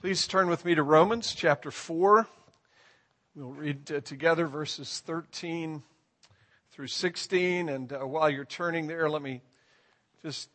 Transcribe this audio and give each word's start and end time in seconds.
Please 0.00 0.26
turn 0.26 0.48
with 0.48 0.64
me 0.64 0.74
to 0.74 0.82
Romans 0.82 1.34
chapter 1.34 1.70
4. 1.70 2.26
We'll 3.34 3.50
read 3.50 3.92
uh, 3.92 4.00
together 4.00 4.46
verses 4.46 5.02
13 5.04 5.82
through 6.72 6.86
16. 6.86 7.68
And 7.68 7.92
uh, 7.92 7.98
while 8.06 8.30
you're 8.30 8.46
turning 8.46 8.86
there, 8.86 9.10
let 9.10 9.20
me 9.20 9.42
just 10.22 10.48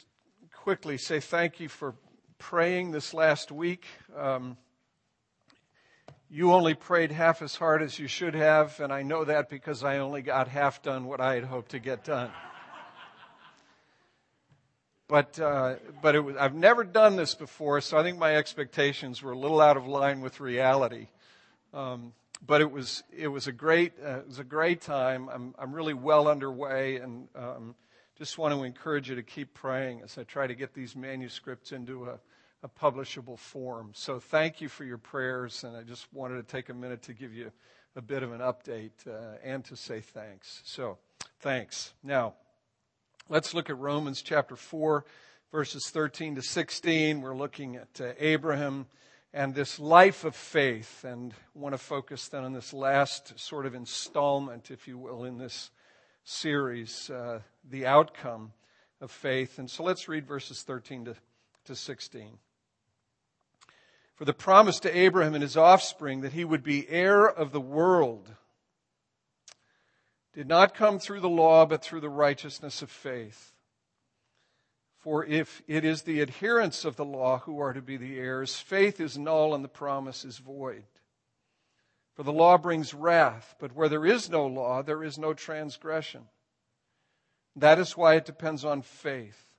quickly 0.52 0.98
say 0.98 1.20
thank 1.20 1.60
you 1.60 1.70
for 1.70 1.94
praying 2.40 2.90
this 2.90 3.14
last 3.14 3.52
week. 3.52 3.86
Um, 4.18 4.58
you 6.28 6.52
only 6.52 6.74
prayed 6.74 7.12
half 7.12 7.44
as 7.44 7.56
hard 7.56 7.84
as 7.84 8.00
you 8.00 8.08
should 8.08 8.34
have, 8.34 8.80
and 8.80 8.92
I 8.92 9.04
know 9.04 9.26
that 9.26 9.48
because 9.48 9.84
I 9.84 10.00
only 10.00 10.24
got 10.24 10.48
half 10.48 10.82
done 10.82 11.06
what 11.06 11.22
I 11.22 11.36
had 11.36 11.44
hoped 11.44 11.70
to 11.70 11.80
get 11.80 12.04
done. 12.04 12.32
But, 15.08 15.40
uh, 15.40 15.76
but 16.02 16.24
was, 16.24 16.36
I've 16.36 16.56
never 16.56 16.84
done 16.84 17.16
this 17.16 17.36
before, 17.36 17.80
so 17.82 17.98
I 17.98 18.04
think 18.04 18.18
my 18.18 18.36
expectations 18.36 19.22
were 19.22 19.34
a 19.34 19.38
little 19.38 19.62
out 19.62 19.78
of 19.78 19.86
line 19.88 20.22
with 20.22 20.40
reality. 20.40 21.08
Um, 21.74 22.14
but 22.46 22.62
it 22.62 22.72
was, 22.72 23.04
it 23.16 23.28
was 23.28 23.48
a 23.48 23.52
great, 23.52 23.94
uh, 24.04 24.20
it 24.20 24.28
was 24.28 24.40
a 24.40 24.44
great 24.44 24.82
time. 24.82 25.30
I'm, 25.30 25.54
I'm 25.60 25.74
really 25.74 25.94
well 25.94 26.28
underway 26.28 26.98
and, 26.98 27.28
um, 27.36 27.76
just 28.18 28.38
want 28.38 28.54
to 28.54 28.64
encourage 28.64 29.10
you 29.10 29.16
to 29.16 29.24
keep 29.24 29.54
praying 29.54 30.02
as 30.02 30.18
I 30.18 30.24
try 30.24 30.48
to 30.48 30.56
get 30.56 30.74
these 30.74 30.96
manuscripts 30.96 31.74
into 31.74 32.06
a, 32.06 32.18
a 32.64 32.70
publishable 32.70 33.38
form. 33.38 33.92
So 33.94 34.20
thank 34.20 34.62
you 34.62 34.70
for 34.70 34.86
your 34.86 34.98
prayers, 34.98 35.64
and 35.66 35.76
I 35.76 35.84
just 35.84 36.08
wanted 36.14 36.38
to 36.38 36.44
take 36.44 36.70
a 36.70 36.74
minute 36.74 37.02
to 37.04 37.14
give 37.14 37.34
you 37.34 37.52
a 37.96 38.02
bit 38.02 38.24
of 38.24 38.32
an 38.32 38.40
update 38.40 39.06
uh, 39.08 39.38
and 39.44 39.64
to 39.66 39.76
say 39.76 40.00
thanks. 40.00 40.62
So 40.64 40.98
thanks. 41.42 41.94
Now, 42.04 42.36
Let's 43.28 43.56
look 43.56 43.72
at 43.72 43.80
Romans 43.80 44.22
chapter 44.22 44.56
4, 44.56 45.04
verses 45.52 45.90
13 45.90 46.36
to 46.36 46.44
16. 46.44 47.22
We're 47.22 47.36
looking 47.36 47.76
at 47.76 48.00
uh, 48.00 48.12
Abraham 48.20 48.86
and 49.34 49.56
this 49.56 49.80
life 49.80 50.26
of 50.26 50.36
faith, 50.36 51.04
and 51.04 51.34
want 51.56 51.74
to 51.74 51.80
focus 51.80 52.28
then 52.28 52.44
on 52.44 52.54
this 52.54 52.72
last 52.72 53.40
sort 53.40 53.66
of 53.66 53.74
installment, 53.74 54.70
if 54.70 54.88
you 54.88 55.00
will, 55.00 55.24
in 55.24 55.40
this 55.40 55.72
series, 56.24 57.10
uh, 57.10 57.40
the 57.68 57.88
outcome 57.88 58.54
of 59.02 59.10
faith. 59.10 59.58
And 59.58 59.72
so 59.72 59.82
let's 59.82 60.08
read 60.08 60.28
verses 60.28 60.62
13 60.62 61.06
to, 61.06 61.16
to 61.66 61.76
16. 61.76 62.38
For 64.14 64.26
the 64.26 64.34
promise 64.34 64.80
to 64.82 64.96
Abraham 64.96 65.34
and 65.34 65.42
his 65.42 65.58
offspring 65.58 66.22
that 66.22 66.34
he 66.34 66.46
would 66.46 66.64
be 66.64 66.88
heir 66.90 67.26
of 67.26 67.52
the 67.52 67.60
world 67.60 68.30
did 70.36 70.48
not 70.50 70.76
come 70.76 71.00
through 71.00 71.22
the 71.22 71.30
law, 71.30 71.66
but 71.66 71.82
through 71.82 72.02
the 72.02 72.10
righteousness 72.10 72.82
of 72.82 72.92
faith. 72.92 73.54
For 75.00 75.24
if 75.24 75.62
it 75.66 75.86
is 75.86 76.02
the 76.02 76.22
adherents 76.22 76.84
of 76.84 76.98
the 76.98 77.06
law 77.06 77.40
who 77.40 77.60
are 77.60 77.72
to 77.72 77.82
be 77.82 77.96
the 77.96 78.20
heirs, 78.20 78.58
faith 78.58 79.00
is 79.00 79.18
null 79.18 79.56
and 79.56 79.64
the 79.64 79.70
promise 79.70 80.26
is 80.26 80.38
void. 80.40 80.84
For 82.16 82.24
the 82.24 82.34
law 82.34 82.58
brings 82.58 82.94
wrath, 82.94 83.56
but 83.60 83.74
where 83.74 83.88
there 83.88 84.06
is 84.06 84.30
no 84.30 84.46
law, 84.46 84.82
there 84.82 85.04
is 85.04 85.18
no 85.18 85.34
transgression. 85.34 86.24
That 87.56 87.80
is 87.80 87.96
why 87.96 88.16
it 88.16 88.26
depends 88.26 88.66
on 88.66 88.82
faith, 88.82 89.56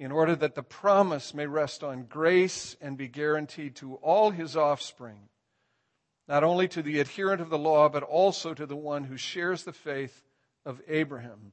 in 0.00 0.10
order 0.10 0.34
that 0.34 0.56
the 0.56 0.64
promise 0.64 1.32
may 1.32 1.46
rest 1.46 1.84
on 1.84 2.06
grace 2.06 2.76
and 2.80 2.96
be 2.96 3.06
guaranteed 3.06 3.76
to 3.76 3.94
all 3.96 4.30
his 4.30 4.56
offspring 4.56 5.28
not 6.28 6.44
only 6.44 6.68
to 6.68 6.82
the 6.82 7.00
adherent 7.00 7.40
of 7.40 7.50
the 7.50 7.58
law, 7.58 7.88
but 7.88 8.02
also 8.02 8.54
to 8.54 8.66
the 8.66 8.76
one 8.76 9.04
who 9.04 9.16
shares 9.16 9.64
the 9.64 9.72
faith 9.72 10.22
of 10.64 10.80
Abraham, 10.88 11.52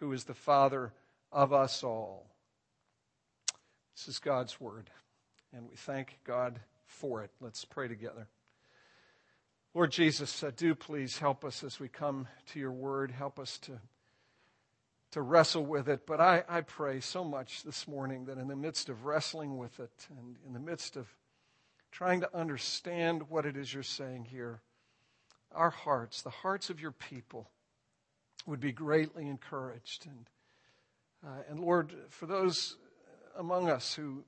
who 0.00 0.12
is 0.12 0.24
the 0.24 0.34
father 0.34 0.92
of 1.30 1.52
us 1.52 1.82
all. 1.82 2.26
This 3.96 4.08
is 4.08 4.18
God's 4.18 4.60
word, 4.60 4.90
and 5.54 5.68
we 5.68 5.76
thank 5.76 6.18
God 6.24 6.60
for 6.86 7.22
it. 7.22 7.30
Let's 7.40 7.64
pray 7.64 7.88
together. 7.88 8.26
Lord 9.74 9.90
Jesus, 9.90 10.42
uh, 10.42 10.50
do 10.54 10.74
please 10.74 11.18
help 11.18 11.44
us 11.44 11.64
as 11.64 11.80
we 11.80 11.88
come 11.88 12.28
to 12.52 12.60
your 12.60 12.72
word. 12.72 13.10
Help 13.10 13.38
us 13.38 13.58
to, 13.60 13.80
to 15.12 15.22
wrestle 15.22 15.64
with 15.64 15.88
it. 15.88 16.06
But 16.06 16.20
I, 16.20 16.44
I 16.46 16.60
pray 16.60 17.00
so 17.00 17.24
much 17.24 17.62
this 17.62 17.88
morning 17.88 18.26
that 18.26 18.36
in 18.36 18.48
the 18.48 18.56
midst 18.56 18.90
of 18.90 19.06
wrestling 19.06 19.56
with 19.56 19.80
it 19.80 20.08
and 20.10 20.36
in 20.46 20.52
the 20.52 20.60
midst 20.60 20.96
of 20.96 21.08
trying 21.92 22.20
to 22.20 22.36
understand 22.36 23.28
what 23.28 23.46
it 23.46 23.56
is 23.56 23.72
you're 23.72 23.82
saying 23.82 24.24
here, 24.24 24.60
our 25.54 25.70
hearts, 25.70 26.22
the 26.22 26.30
hearts 26.30 26.70
of 26.70 26.80
your 26.80 26.90
people, 26.90 27.50
would 28.46 28.60
be 28.60 28.72
greatly 28.72 29.28
encouraged. 29.28 30.06
And, 30.06 30.30
uh, 31.24 31.42
and 31.48 31.60
Lord, 31.60 31.92
for 32.08 32.26
those 32.26 32.76
among 33.36 33.70
us 33.70 33.94
who, 33.94 34.24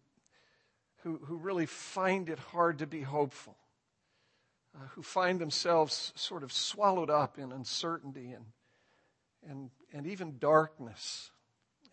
who, 1.02 1.18
who 1.24 1.36
really 1.36 1.66
find 1.66 2.28
it 2.28 2.38
hard 2.38 2.78
to 2.78 2.86
be 2.86 3.00
hopeful, 3.00 3.56
uh, 4.76 4.86
who 4.92 5.02
find 5.02 5.40
themselves 5.40 6.12
sort 6.14 6.42
of 6.42 6.52
swallowed 6.52 7.10
up 7.10 7.38
in 7.38 7.50
uncertainty 7.50 8.32
and, 8.32 8.44
and, 9.48 9.70
and 9.92 10.06
even 10.06 10.38
darkness, 10.38 11.30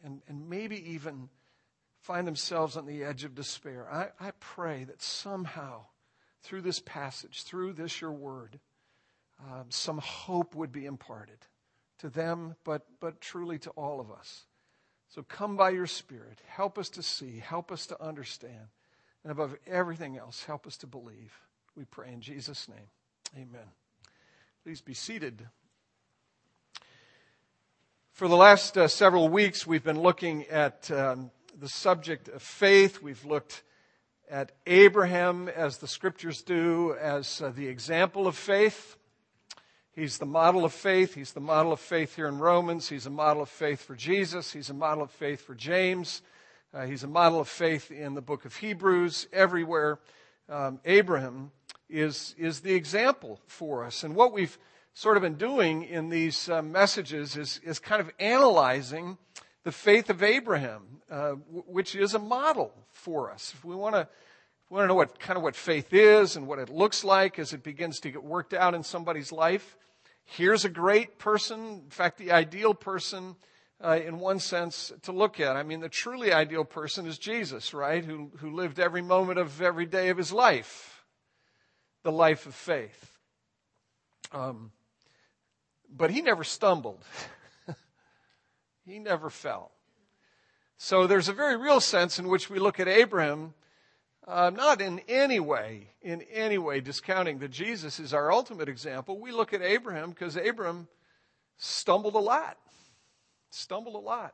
and, 0.03 0.21
and 0.27 0.49
maybe 0.49 0.93
even 0.93 1.29
find 2.01 2.27
themselves 2.27 2.75
on 2.77 2.85
the 2.85 3.03
edge 3.03 3.23
of 3.23 3.35
despair, 3.35 3.87
I, 3.91 4.09
I 4.19 4.31
pray 4.39 4.83
that 4.85 5.01
somehow, 5.01 5.85
through 6.41 6.61
this 6.61 6.79
passage, 6.79 7.43
through 7.43 7.73
this 7.73 8.01
your 8.01 8.11
word, 8.11 8.59
um, 9.39 9.65
some 9.69 9.99
hope 9.99 10.55
would 10.55 10.71
be 10.71 10.85
imparted 10.85 11.37
to 11.99 12.09
them, 12.09 12.55
but, 12.63 12.85
but 12.99 13.21
truly 13.21 13.59
to 13.59 13.69
all 13.71 13.99
of 13.99 14.11
us. 14.11 14.45
So 15.09 15.23
come 15.23 15.57
by 15.57 15.71
your 15.71 15.87
Spirit. 15.87 16.39
Help 16.47 16.77
us 16.77 16.89
to 16.91 17.03
see. 17.03 17.39
Help 17.39 17.71
us 17.71 17.85
to 17.87 18.01
understand. 18.01 18.67
And 19.23 19.31
above 19.31 19.55
everything 19.67 20.17
else, 20.17 20.43
help 20.43 20.65
us 20.65 20.77
to 20.77 20.87
believe. 20.87 21.33
We 21.75 21.85
pray 21.85 22.11
in 22.13 22.21
Jesus' 22.21 22.67
name. 22.67 22.89
Amen. 23.35 23.67
Please 24.63 24.81
be 24.81 24.93
seated. 24.93 25.47
For 28.13 28.27
the 28.27 28.35
last 28.35 28.77
uh, 28.77 28.87
several 28.87 29.29
weeks, 29.29 29.65
we've 29.67 29.83
been 29.83 29.99
looking 29.99 30.45
at 30.45 30.89
um, 30.91 31.31
the 31.61 31.69
subject 31.69 32.27
of 32.27 32.41
faith. 32.41 33.03
We've 33.03 33.23
looked 33.23 33.61
at 34.27 34.51
Abraham, 34.65 35.47
as 35.47 35.77
the 35.77 35.87
scriptures 35.87 36.41
do, 36.41 36.95
as 36.99 37.39
uh, 37.39 37.51
the 37.55 37.67
example 37.67 38.25
of 38.25 38.35
faith. 38.35 38.95
He's 39.91 40.17
the 40.17 40.25
model 40.25 40.65
of 40.65 40.73
faith. 40.73 41.13
He's 41.13 41.33
the 41.33 41.39
model 41.39 41.71
of 41.71 41.79
faith 41.79 42.15
here 42.15 42.27
in 42.27 42.39
Romans. 42.39 42.89
He's 42.89 43.05
a 43.05 43.11
model 43.11 43.43
of 43.43 43.49
faith 43.49 43.79
for 43.79 43.95
Jesus. 43.95 44.51
He's 44.51 44.71
a 44.71 44.73
model 44.73 45.03
of 45.03 45.11
faith 45.11 45.41
for 45.41 45.53
James. 45.53 46.23
Uh, 46.73 46.87
he's 46.87 47.03
a 47.03 47.07
model 47.07 47.39
of 47.39 47.47
faith 47.47 47.91
in 47.91 48.15
the 48.15 48.21
book 48.21 48.45
of 48.45 48.55
Hebrews. 48.55 49.27
Everywhere, 49.31 49.99
um, 50.49 50.79
Abraham 50.83 51.51
is, 51.87 52.33
is 52.39 52.61
the 52.61 52.73
example 52.73 53.39
for 53.45 53.85
us. 53.85 54.03
And 54.03 54.15
what 54.15 54.33
we've 54.33 54.57
sort 54.95 55.15
of 55.15 55.21
been 55.21 55.35
doing 55.35 55.83
in 55.83 56.09
these 56.09 56.49
uh, 56.49 56.63
messages 56.63 57.37
is, 57.37 57.61
is 57.63 57.77
kind 57.77 58.01
of 58.01 58.09
analyzing 58.19 59.19
the 59.63 59.71
faith 59.71 60.09
of 60.09 60.23
Abraham, 60.23 61.01
uh, 61.09 61.31
which 61.49 61.95
is 61.95 62.13
a 62.13 62.19
model 62.19 62.73
for 62.91 63.31
us. 63.31 63.53
If 63.55 63.63
we 63.63 63.75
want 63.75 63.95
to 63.95 64.07
want 64.71 64.85
to 64.85 64.87
know 64.87 64.95
what 64.95 65.19
kind 65.19 65.35
of 65.35 65.43
what 65.43 65.55
faith 65.55 65.93
is 65.93 66.37
and 66.37 66.47
what 66.47 66.57
it 66.57 66.69
looks 66.69 67.03
like 67.03 67.37
as 67.37 67.51
it 67.51 67.61
begins 67.61 67.99
to 67.99 68.09
get 68.09 68.23
worked 68.23 68.53
out 68.53 68.73
in 68.73 68.83
somebody's 68.83 69.31
life. 69.31 69.75
Here's 70.23 70.63
a 70.63 70.69
great 70.69 71.19
person, 71.19 71.81
in 71.83 71.89
fact, 71.89 72.17
the 72.17 72.31
ideal 72.31 72.73
person 72.73 73.35
uh, 73.83 73.99
in 74.01 74.19
one 74.19 74.39
sense 74.39 74.93
to 75.01 75.11
look 75.11 75.41
at. 75.41 75.57
I 75.57 75.63
mean, 75.63 75.81
the 75.81 75.89
truly 75.89 76.31
ideal 76.31 76.63
person 76.63 77.05
is 77.05 77.17
Jesus, 77.17 77.73
right? 77.73 78.05
Who, 78.05 78.31
who 78.37 78.55
lived 78.55 78.79
every 78.79 79.01
moment 79.01 79.39
of 79.39 79.61
every 79.61 79.85
day 79.85 80.07
of 80.07 80.17
his 80.17 80.31
life, 80.31 81.03
the 82.03 82.11
life 82.11 82.45
of 82.45 82.55
faith. 82.55 83.17
Um, 84.31 84.71
but 85.93 86.11
he 86.11 86.21
never 86.21 86.45
stumbled. 86.45 87.03
He 88.85 88.99
never 88.99 89.29
fell. 89.29 89.71
So 90.77 91.05
there's 91.05 91.29
a 91.29 91.33
very 91.33 91.57
real 91.57 91.79
sense 91.79 92.17
in 92.17 92.27
which 92.27 92.49
we 92.49 92.57
look 92.57 92.79
at 92.79 92.87
Abraham, 92.87 93.53
uh, 94.27 94.49
not 94.49 94.81
in 94.81 94.99
any 95.07 95.39
way, 95.39 95.89
in 96.01 96.23
any 96.23 96.57
way 96.57 96.81
discounting 96.81 97.39
that 97.39 97.51
Jesus 97.51 97.99
is 97.99 98.13
our 98.13 98.31
ultimate 98.31 98.67
example. 98.67 99.19
We 99.19 99.31
look 99.31 99.53
at 99.53 99.61
Abraham 99.61 100.09
because 100.09 100.37
Abraham 100.37 100.87
stumbled 101.57 102.15
a 102.15 102.19
lot, 102.19 102.57
stumbled 103.51 103.95
a 103.95 103.99
lot, 103.99 104.33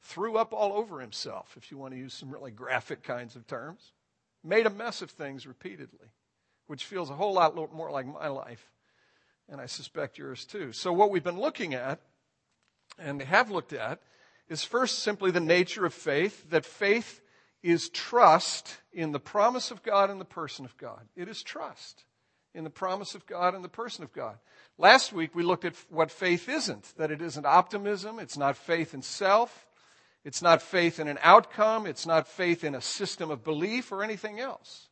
threw 0.00 0.36
up 0.36 0.52
all 0.52 0.72
over 0.72 1.00
himself, 1.00 1.54
if 1.56 1.70
you 1.70 1.78
want 1.78 1.94
to 1.94 1.98
use 1.98 2.12
some 2.12 2.30
really 2.30 2.50
graphic 2.50 3.04
kinds 3.04 3.36
of 3.36 3.46
terms, 3.46 3.92
made 4.42 4.66
a 4.66 4.70
mess 4.70 5.02
of 5.02 5.10
things 5.12 5.46
repeatedly, 5.46 6.08
which 6.66 6.84
feels 6.84 7.08
a 7.08 7.14
whole 7.14 7.34
lot 7.34 7.54
more 7.54 7.92
like 7.92 8.06
my 8.06 8.26
life, 8.26 8.68
and 9.48 9.60
I 9.60 9.66
suspect 9.66 10.18
yours 10.18 10.44
too. 10.44 10.72
So 10.72 10.92
what 10.92 11.10
we've 11.10 11.22
been 11.22 11.38
looking 11.38 11.74
at 11.74 12.00
and 13.02 13.20
they 13.20 13.24
have 13.24 13.50
looked 13.50 13.72
at 13.72 14.00
is 14.48 14.64
first 14.64 15.00
simply 15.00 15.30
the 15.30 15.40
nature 15.40 15.84
of 15.84 15.94
faith, 15.94 16.50
that 16.50 16.64
faith 16.64 17.20
is 17.62 17.88
trust 17.88 18.78
in 18.92 19.12
the 19.12 19.20
promise 19.20 19.70
of 19.70 19.82
God 19.82 20.10
and 20.10 20.20
the 20.20 20.24
person 20.24 20.64
of 20.64 20.76
God. 20.76 21.02
It 21.16 21.28
is 21.28 21.42
trust 21.42 22.04
in 22.54 22.64
the 22.64 22.70
promise 22.70 23.14
of 23.14 23.26
God 23.26 23.54
and 23.54 23.64
the 23.64 23.68
person 23.68 24.04
of 24.04 24.12
God. 24.12 24.36
Last 24.78 25.12
week 25.12 25.34
we 25.34 25.42
looked 25.42 25.64
at 25.64 25.76
what 25.88 26.10
faith 26.10 26.48
isn't, 26.48 26.92
that 26.96 27.10
it 27.10 27.22
isn't 27.22 27.46
optimism, 27.46 28.18
it's 28.18 28.36
not 28.36 28.56
faith 28.56 28.94
in 28.94 29.02
self, 29.02 29.66
it's 30.24 30.42
not 30.42 30.62
faith 30.62 31.00
in 31.00 31.08
an 31.08 31.18
outcome, 31.22 31.86
it's 31.86 32.06
not 32.06 32.28
faith 32.28 32.64
in 32.64 32.74
a 32.74 32.80
system 32.80 33.30
of 33.30 33.44
belief 33.44 33.92
or 33.92 34.02
anything 34.02 34.40
else. 34.40 34.88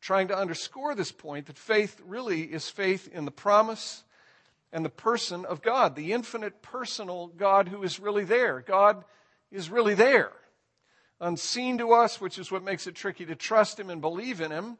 trying 0.00 0.28
to 0.28 0.36
underscore 0.36 0.94
this 0.94 1.12
point 1.12 1.46
that 1.46 1.56
faith 1.56 2.00
really 2.04 2.42
is 2.42 2.68
faith 2.68 3.08
in 3.12 3.24
the 3.24 3.30
promise 3.30 4.02
and 4.72 4.84
the 4.84 4.90
person 4.90 5.44
of 5.44 5.62
God, 5.62 5.94
the 5.96 6.12
infinite 6.12 6.62
personal 6.62 7.26
God 7.28 7.68
who 7.68 7.82
is 7.82 8.00
really 8.00 8.24
there. 8.24 8.60
God 8.60 9.04
is 9.50 9.68
really 9.68 9.94
there, 9.94 10.32
unseen 11.20 11.78
to 11.78 11.92
us, 11.92 12.20
which 12.20 12.38
is 12.38 12.50
what 12.50 12.64
makes 12.64 12.86
it 12.86 12.94
tricky 12.94 13.26
to 13.26 13.34
trust 13.34 13.78
Him 13.78 13.90
and 13.90 14.00
believe 14.00 14.40
in 14.40 14.50
Him, 14.50 14.78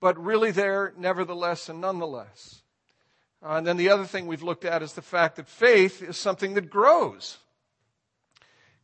but 0.00 0.22
really 0.22 0.50
there 0.50 0.92
nevertheless 0.96 1.68
and 1.68 1.80
nonetheless. 1.80 2.62
Uh, 3.44 3.54
and 3.54 3.66
then 3.66 3.76
the 3.76 3.90
other 3.90 4.04
thing 4.04 4.26
we've 4.26 4.42
looked 4.42 4.64
at 4.64 4.82
is 4.82 4.92
the 4.92 5.02
fact 5.02 5.36
that 5.36 5.48
faith 5.48 6.02
is 6.02 6.16
something 6.16 6.54
that 6.54 6.70
grows. 6.70 7.38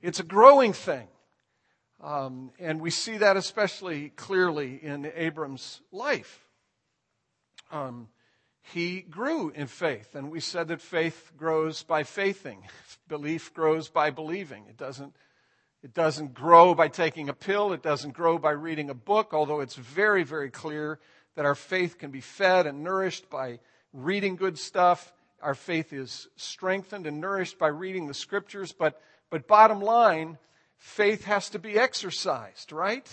It's 0.01 0.21
a 0.21 0.25
growing 0.25 0.73
thing. 0.73 1.09
Um, 2.01 2.53
and 2.61 2.81
we 2.81 2.91
see 2.91 3.17
that 3.19 3.37
especially 3.37 4.11
clearly 4.11 4.79
in 4.81 5.11
Abram's 5.17 5.81
life. 5.91 6.45
Um, 7.73 8.09
he 8.75 9.01
grew 9.01 9.51
in 9.51 9.67
faith, 9.67 10.15
and 10.15 10.31
we 10.31 10.41
said 10.41 10.69
that 10.69 10.81
faith 10.81 11.33
grows 11.37 11.83
by 11.83 12.03
faithing. 12.03 12.65
Belief 13.09 13.55
grows 13.55 13.89
by 13.89 14.11
believing. 14.11 14.67
It 14.69 14.77
doesn't, 14.77 15.15
it 15.83 15.95
doesn't 15.95 16.35
grow 16.35 16.75
by 16.75 16.89
taking 16.89 17.29
a 17.29 17.35
pill. 17.35 17.73
It 17.73 17.83
doesn't 17.83 18.13
grow 18.13 18.39
by 18.39 18.51
reading 18.51 18.91
a 18.91 18.95
book, 18.95 19.33
although 19.33 19.61
it's 19.61 19.77
very, 19.77 20.23
very 20.23 20.51
clear 20.51 20.99
that 21.35 21.47
our 21.47 21.55
faith 21.55 21.99
can 21.99 22.11
be 22.11 22.21
fed 22.21 22.67
and 22.67 22.85
nourished 22.85 23.31
by 23.31 23.61
reading 23.93 24.37
good 24.37 24.59
stuff. 24.59 25.13
Our 25.41 25.55
faith 25.55 25.93
is 25.93 26.29
strengthened 26.37 27.07
and 27.07 27.21
nourished 27.21 27.59
by 27.59 27.69
reading 27.69 28.07
the 28.07 28.15
scriptures. 28.15 28.73
But, 28.73 29.01
but 29.31 29.49
bottom 29.49 29.81
line, 29.81 30.37
faith 30.77 31.25
has 31.25 31.49
to 31.51 31.59
be 31.59 31.79
exercised, 31.79 32.73
right? 32.73 33.09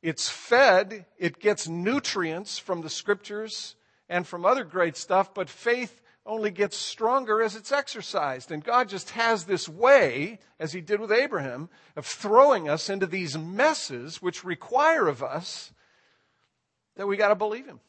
It's 0.00 0.28
fed, 0.28 1.04
it 1.18 1.40
gets 1.40 1.68
nutrients 1.68 2.58
from 2.58 2.80
the 2.80 2.90
scriptures 2.90 3.74
and 4.08 4.26
from 4.26 4.44
other 4.44 4.64
great 4.64 4.96
stuff, 4.96 5.34
but 5.34 5.48
faith 5.48 6.00
only 6.24 6.50
gets 6.50 6.76
stronger 6.76 7.42
as 7.42 7.56
it's 7.56 7.72
exercised. 7.72 8.50
And 8.50 8.62
God 8.62 8.88
just 8.88 9.10
has 9.10 9.44
this 9.44 9.68
way, 9.68 10.38
as 10.60 10.72
He 10.72 10.80
did 10.80 11.00
with 11.00 11.10
Abraham, 11.10 11.70
of 11.96 12.06
throwing 12.06 12.68
us 12.68 12.90
into 12.90 13.06
these 13.06 13.36
messes 13.36 14.20
which 14.20 14.44
require 14.44 15.08
of 15.08 15.22
us 15.22 15.72
that 16.96 17.06
we 17.06 17.16
got 17.16 17.28
to 17.28 17.34
believe 17.34 17.66
Him, 17.66 17.80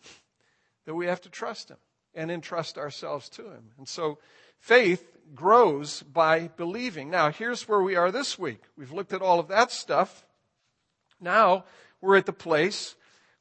that 0.85 0.95
we 0.95 1.07
have 1.07 1.21
to 1.21 1.29
trust 1.29 1.69
Him 1.69 1.77
and 2.15 2.31
entrust 2.31 2.77
ourselves 2.77 3.27
to 3.29 3.43
Him. 3.43 3.71
And 3.77 3.87
so 3.87 4.19
faith 4.57 5.17
grows 5.35 6.01
by 6.01 6.47
believing. 6.47 7.09
Now, 7.09 7.31
here's 7.31 7.67
where 7.67 7.81
we 7.81 7.95
are 7.95 8.11
this 8.11 8.39
week. 8.39 8.61
We've 8.77 8.91
looked 8.91 9.13
at 9.13 9.21
all 9.21 9.39
of 9.39 9.49
that 9.49 9.71
stuff. 9.71 10.25
Now, 11.19 11.65
we're 12.01 12.17
at 12.17 12.25
the 12.25 12.33
place 12.33 12.95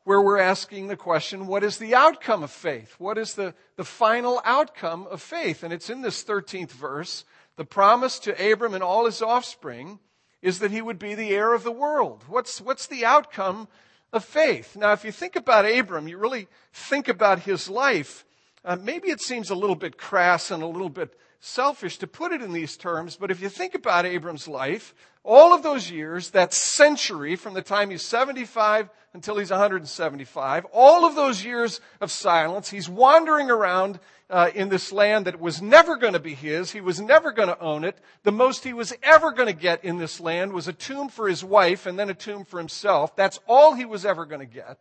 where 0.08 0.22
we're 0.22 0.38
asking 0.38 0.87
the 0.87 0.96
question, 0.96 1.46
what 1.46 1.62
is 1.62 1.76
the 1.76 1.94
outcome 1.94 2.43
of 2.43 2.50
faith? 2.50 2.94
What 2.96 3.19
is 3.19 3.34
the, 3.34 3.52
the 3.76 3.84
final 3.84 4.40
outcome 4.43 5.06
of 5.10 5.20
faith? 5.20 5.62
And 5.62 5.70
it's 5.70 5.90
in 5.90 6.00
this 6.00 6.25
13th 6.25 6.70
verse. 6.70 7.26
The 7.56 7.66
promise 7.66 8.19
to 8.20 8.52
Abram 8.52 8.72
and 8.72 8.82
all 8.82 9.05
his 9.05 9.20
offspring 9.20 9.99
is 10.40 10.60
that 10.60 10.70
he 10.70 10.81
would 10.81 10.99
be 10.99 11.14
the 11.14 11.28
heir 11.28 11.52
of 11.52 11.62
the 11.62 11.70
world. 11.70 12.25
What's, 12.26 12.58
what's 12.58 12.87
the 12.87 13.05
outcome 13.05 13.69
of 14.10 14.25
faith? 14.25 14.76
Now, 14.76 14.93
if 14.93 15.05
you 15.05 15.12
think 15.12 15.37
about 15.37 15.70
Abram, 15.70 16.08
you 16.08 16.16
really 16.16 16.49
think 16.72 17.08
about 17.08 17.40
his 17.40 17.69
life, 17.69 18.25
uh, 18.64 18.76
maybe 18.76 19.11
it 19.11 19.20
seems 19.20 19.50
a 19.50 19.54
little 19.54 19.76
bit 19.76 19.99
crass 19.99 20.50
and 20.50 20.62
a 20.62 20.66
little 20.66 20.88
bit 20.88 21.19
selfish 21.40 21.99
to 21.99 22.06
put 22.06 22.32
it 22.32 22.43
in 22.43 22.52
these 22.52 22.76
terms, 22.76 23.17
but 23.17 23.31
if 23.31 23.40
you 23.40 23.49
think 23.49 23.75
about 23.75 24.06
Abram's 24.06 24.49
life, 24.49 24.94
all 25.23 25.52
of 25.52 25.62
those 25.62 25.90
years, 25.90 26.31
that 26.31 26.52
century 26.52 27.37
from 27.37 27.55
the 27.55 27.62
time 27.62 27.90
he's 27.90 28.02
75 28.02 28.88
until 29.12 29.37
he's 29.37 29.50
175, 29.50 30.64
all 30.73 31.05
of 31.05 31.14
those 31.14 31.44
years 31.44 31.81
of 32.00 32.11
silence, 32.11 32.70
he's 32.70 32.88
wandering 32.88 33.50
around 33.50 34.00
uh, 34.31 34.50
in 34.55 34.69
this 34.69 34.93
land 34.93 35.26
that 35.26 35.40
was 35.40 35.62
never 35.62 35.96
going 35.96 36.12
to 36.12 36.20
be 36.20 36.35
his. 36.35 36.70
He 36.70 36.81
was 36.81 37.00
never 37.00 37.32
going 37.32 37.49
to 37.49 37.58
own 37.61 37.85
it. 37.85 37.99
The 38.23 38.32
most 38.32 38.64
he 38.64 38.73
was 38.73 38.93
ever 39.02 39.32
going 39.32 39.46
to 39.46 39.58
get 39.58 39.85
in 39.85 39.99
this 39.99 40.20
land 40.20 40.52
was 40.52 40.69
a 40.69 40.73
tomb 40.73 41.08
for 41.08 41.29
his 41.29 41.44
wife 41.44 41.87
and 41.87 41.99
then 41.99 42.11
a 42.11 42.14
tomb 42.14 42.44
for 42.44 42.58
himself. 42.58 43.17
That's 43.17 43.40
all 43.46 43.75
he 43.75 43.85
was 43.85 44.05
ever 44.05 44.26
going 44.26 44.40
to 44.40 44.46
get. 44.46 44.79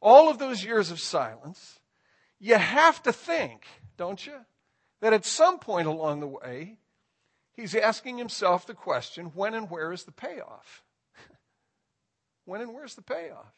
All 0.00 0.28
of 0.28 0.38
those 0.38 0.64
years 0.64 0.90
of 0.90 1.00
silence. 1.00 1.80
You 2.38 2.56
have 2.56 3.02
to 3.04 3.12
think, 3.12 3.66
don't 3.96 4.24
you, 4.24 4.34
that 5.00 5.12
at 5.12 5.24
some 5.24 5.58
point 5.58 5.86
along 5.86 6.20
the 6.20 6.26
way, 6.26 6.78
He's 7.56 7.74
asking 7.74 8.18
himself 8.18 8.66
the 8.66 8.74
question 8.74 9.32
when 9.34 9.54
and 9.54 9.70
where 9.70 9.90
is 9.90 10.04
the 10.04 10.12
payoff? 10.12 10.84
when 12.44 12.60
and 12.60 12.74
where's 12.74 12.94
the 12.94 13.02
payoff? 13.02 13.54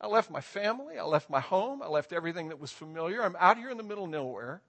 I 0.00 0.06
left 0.06 0.30
my 0.30 0.40
family, 0.40 0.98
I 0.98 1.04
left 1.04 1.28
my 1.28 1.40
home, 1.40 1.82
I 1.82 1.88
left 1.88 2.12
everything 2.12 2.48
that 2.48 2.58
was 2.58 2.72
familiar. 2.72 3.22
I'm 3.22 3.36
out 3.38 3.58
here 3.58 3.70
in 3.70 3.76
the 3.76 3.82
middle 3.82 4.04
of 4.04 4.10
nowhere. 4.10 4.62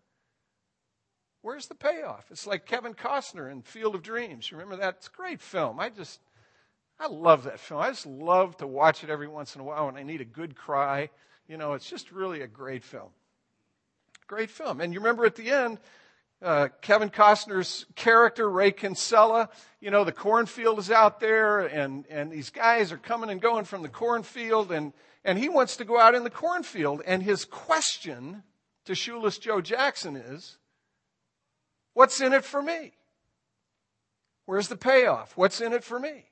Where's 1.42 1.68
the 1.68 1.76
payoff? 1.76 2.26
It's 2.30 2.46
like 2.46 2.66
Kevin 2.66 2.94
Costner 2.94 3.50
in 3.50 3.62
Field 3.62 3.96
of 3.96 4.04
Dreams. 4.04 4.52
You 4.52 4.58
remember 4.58 4.78
that? 4.84 4.96
It's 4.98 5.08
a 5.08 5.12
great 5.12 5.42
film. 5.42 5.80
I 5.80 5.90
just, 5.90 6.20
I 7.00 7.08
love 7.08 7.44
that 7.44 7.60
film. 7.60 7.82
I 7.82 7.90
just 7.90 8.06
love 8.06 8.58
to 8.58 8.68
watch 8.68 9.04
it 9.04 9.10
every 9.10 9.28
once 9.28 9.56
in 9.56 9.62
a 9.62 9.64
while 9.64 9.86
when 9.86 9.98
I 9.98 10.04
need 10.04 10.22
a 10.22 10.26
good 10.26 10.56
cry. 10.56 11.10
You 11.48 11.58
know, 11.58 11.74
it's 11.74 11.90
just 11.90 12.12
really 12.12 12.42
a 12.42 12.48
great 12.48 12.84
film. 12.84 13.10
Great 14.28 14.50
film. 14.50 14.82
And 14.82 14.94
you 14.94 15.00
remember 15.00 15.26
at 15.26 15.36
the 15.36 15.52
end, 15.52 15.80
uh, 16.42 16.70
Kevin 16.82 17.10
Costner's 17.10 17.86
character, 17.96 18.50
Ray 18.50 18.72
Kinsella, 18.72 19.50
you 19.80 19.92
know, 19.92 20.04
the 20.04 20.12
cornfield 20.12 20.80
is 20.80 20.90
out 20.90 21.20
there 21.20 21.60
and, 21.62 22.06
and 22.10 22.32
these 22.32 22.50
guys 22.50 22.92
are 22.92 22.98
coming 22.98 23.30
and 23.30 23.40
going 23.40 23.66
from 23.66 23.84
the 23.84 23.90
cornfield 23.90 24.72
and, 24.72 24.94
and 25.24 25.38
he 25.38 25.48
wants 25.48 25.78
to 25.78 25.86
go 25.86 26.00
out 26.00 26.16
in 26.16 26.24
the 26.24 26.30
cornfield. 26.30 27.02
And 27.06 27.22
his 27.22 27.46
question 27.46 28.44
to 28.86 28.96
Shoeless 28.96 29.38
Joe 29.38 29.62
Jackson 29.62 30.16
is, 30.16 30.58
what's 31.94 32.20
in 32.20 32.34
it 32.34 32.44
for 32.44 32.62
me? 32.62 32.94
Where's 34.46 34.68
the 34.68 34.78
payoff? 34.78 35.38
What's 35.38 35.62
in 35.62 35.72
it 35.72 35.84
for 35.84 36.00
me? 36.00 36.26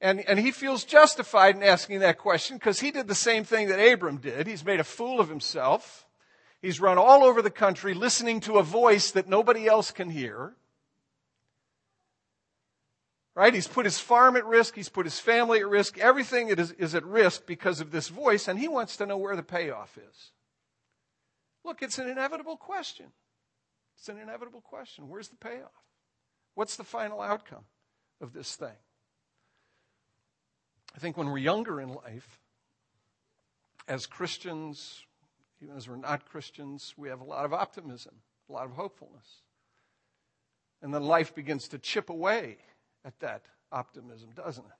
And, 0.00 0.20
and 0.28 0.38
he 0.38 0.50
feels 0.50 0.84
justified 0.84 1.56
in 1.56 1.62
asking 1.62 2.00
that 2.00 2.18
question 2.18 2.56
because 2.56 2.80
he 2.80 2.90
did 2.90 3.08
the 3.08 3.14
same 3.14 3.44
thing 3.44 3.68
that 3.68 3.80
Abram 3.80 4.18
did. 4.18 4.46
He's 4.46 4.64
made 4.64 4.80
a 4.80 4.84
fool 4.84 5.20
of 5.20 5.28
himself. 5.28 6.06
He's 6.60 6.80
run 6.80 6.98
all 6.98 7.22
over 7.22 7.42
the 7.42 7.50
country 7.50 7.94
listening 7.94 8.40
to 8.40 8.58
a 8.58 8.62
voice 8.62 9.10
that 9.12 9.28
nobody 9.28 9.66
else 9.66 9.90
can 9.90 10.10
hear. 10.10 10.54
Right? 13.34 13.52
He's 13.52 13.66
put 13.66 13.84
his 13.84 13.98
farm 13.98 14.36
at 14.36 14.46
risk. 14.46 14.74
He's 14.74 14.88
put 14.88 15.06
his 15.06 15.18
family 15.18 15.58
at 15.60 15.68
risk. 15.68 15.98
Everything 15.98 16.48
is, 16.48 16.70
is 16.72 16.94
at 16.94 17.04
risk 17.04 17.46
because 17.46 17.80
of 17.80 17.90
this 17.90 18.08
voice, 18.08 18.46
and 18.46 18.58
he 18.58 18.68
wants 18.68 18.96
to 18.98 19.06
know 19.06 19.16
where 19.16 19.36
the 19.36 19.42
payoff 19.42 19.98
is. 19.98 20.30
Look, 21.64 21.82
it's 21.82 21.98
an 21.98 22.08
inevitable 22.08 22.56
question. 22.56 23.06
It's 23.98 24.08
an 24.08 24.18
inevitable 24.18 24.60
question. 24.60 25.08
Where's 25.08 25.28
the 25.28 25.36
payoff? 25.36 25.72
What's 26.54 26.76
the 26.76 26.84
final 26.84 27.20
outcome 27.20 27.64
of 28.20 28.32
this 28.32 28.54
thing? 28.54 28.76
I 30.94 30.98
think 30.98 31.16
when 31.16 31.28
we're 31.28 31.38
younger 31.38 31.80
in 31.80 31.92
life, 31.92 32.40
as 33.88 34.06
Christians, 34.06 35.02
even 35.60 35.76
as 35.76 35.88
we're 35.88 35.96
not 35.96 36.28
Christians, 36.28 36.94
we 36.96 37.08
have 37.08 37.20
a 37.20 37.24
lot 37.24 37.44
of 37.44 37.52
optimism, 37.52 38.14
a 38.48 38.52
lot 38.52 38.64
of 38.64 38.72
hopefulness. 38.72 39.42
And 40.82 40.94
then 40.94 41.02
life 41.02 41.34
begins 41.34 41.68
to 41.68 41.78
chip 41.78 42.10
away 42.10 42.58
at 43.04 43.18
that 43.20 43.42
optimism, 43.72 44.30
doesn't 44.34 44.64
it? 44.64 44.70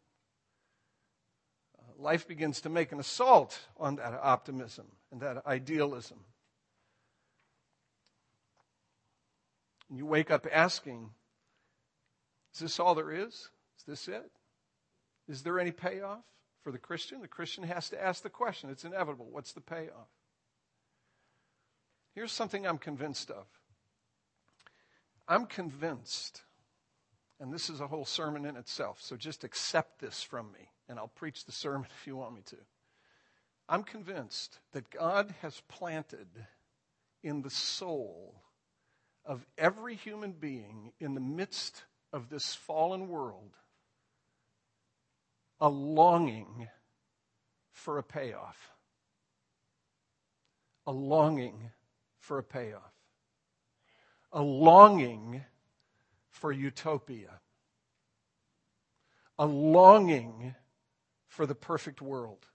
Uh, 1.78 2.02
life 2.02 2.28
begins 2.28 2.60
to 2.62 2.68
make 2.68 2.92
an 2.92 3.00
assault 3.00 3.58
on 3.78 3.96
that 3.96 4.18
optimism 4.22 4.86
and 5.10 5.20
that 5.20 5.44
idealism. 5.46 6.18
And 9.88 9.98
you 9.98 10.06
wake 10.06 10.30
up 10.30 10.46
asking, 10.50 11.10
is 12.54 12.60
this 12.60 12.78
all 12.78 12.94
there 12.94 13.10
is? 13.10 13.50
Is 13.78 13.84
this 13.86 14.08
it? 14.08 14.30
Is 15.28 15.42
there 15.42 15.58
any 15.58 15.72
payoff 15.72 16.24
for 16.62 16.70
the 16.70 16.78
Christian? 16.78 17.20
The 17.20 17.28
Christian 17.28 17.64
has 17.64 17.88
to 17.90 18.02
ask 18.02 18.22
the 18.22 18.30
question. 18.30 18.70
It's 18.70 18.84
inevitable. 18.84 19.28
What's 19.30 19.52
the 19.52 19.60
payoff? 19.60 20.08
Here's 22.14 22.32
something 22.32 22.66
I'm 22.66 22.78
convinced 22.78 23.30
of. 23.30 23.46
I'm 25.26 25.46
convinced, 25.46 26.42
and 27.40 27.52
this 27.52 27.70
is 27.70 27.80
a 27.80 27.86
whole 27.86 28.04
sermon 28.04 28.44
in 28.44 28.56
itself, 28.56 29.00
so 29.00 29.16
just 29.16 29.42
accept 29.42 30.00
this 30.00 30.22
from 30.22 30.52
me, 30.52 30.70
and 30.88 30.98
I'll 30.98 31.08
preach 31.08 31.44
the 31.44 31.52
sermon 31.52 31.88
if 32.00 32.06
you 32.06 32.16
want 32.16 32.34
me 32.34 32.42
to. 32.46 32.56
I'm 33.68 33.82
convinced 33.82 34.58
that 34.72 34.90
God 34.90 35.34
has 35.40 35.62
planted 35.68 36.28
in 37.22 37.40
the 37.40 37.50
soul 37.50 38.42
of 39.24 39.46
every 39.56 39.94
human 39.94 40.32
being 40.32 40.92
in 41.00 41.14
the 41.14 41.20
midst 41.20 41.84
of 42.12 42.28
this 42.28 42.54
fallen 42.54 43.08
world 43.08 43.56
a 45.60 45.68
longing 45.68 46.68
for 47.72 47.98
a 47.98 48.02
payoff, 48.02 48.70
a 50.86 50.92
longing 50.92 51.70
for 52.18 52.38
a 52.38 52.42
payoff, 52.42 52.92
a 54.32 54.42
longing 54.42 55.44
for 56.30 56.52
utopia, 56.52 57.40
a 59.38 59.46
longing 59.46 60.54
for 61.28 61.46
the 61.46 61.54
perfect 61.54 62.00
world. 62.00 62.46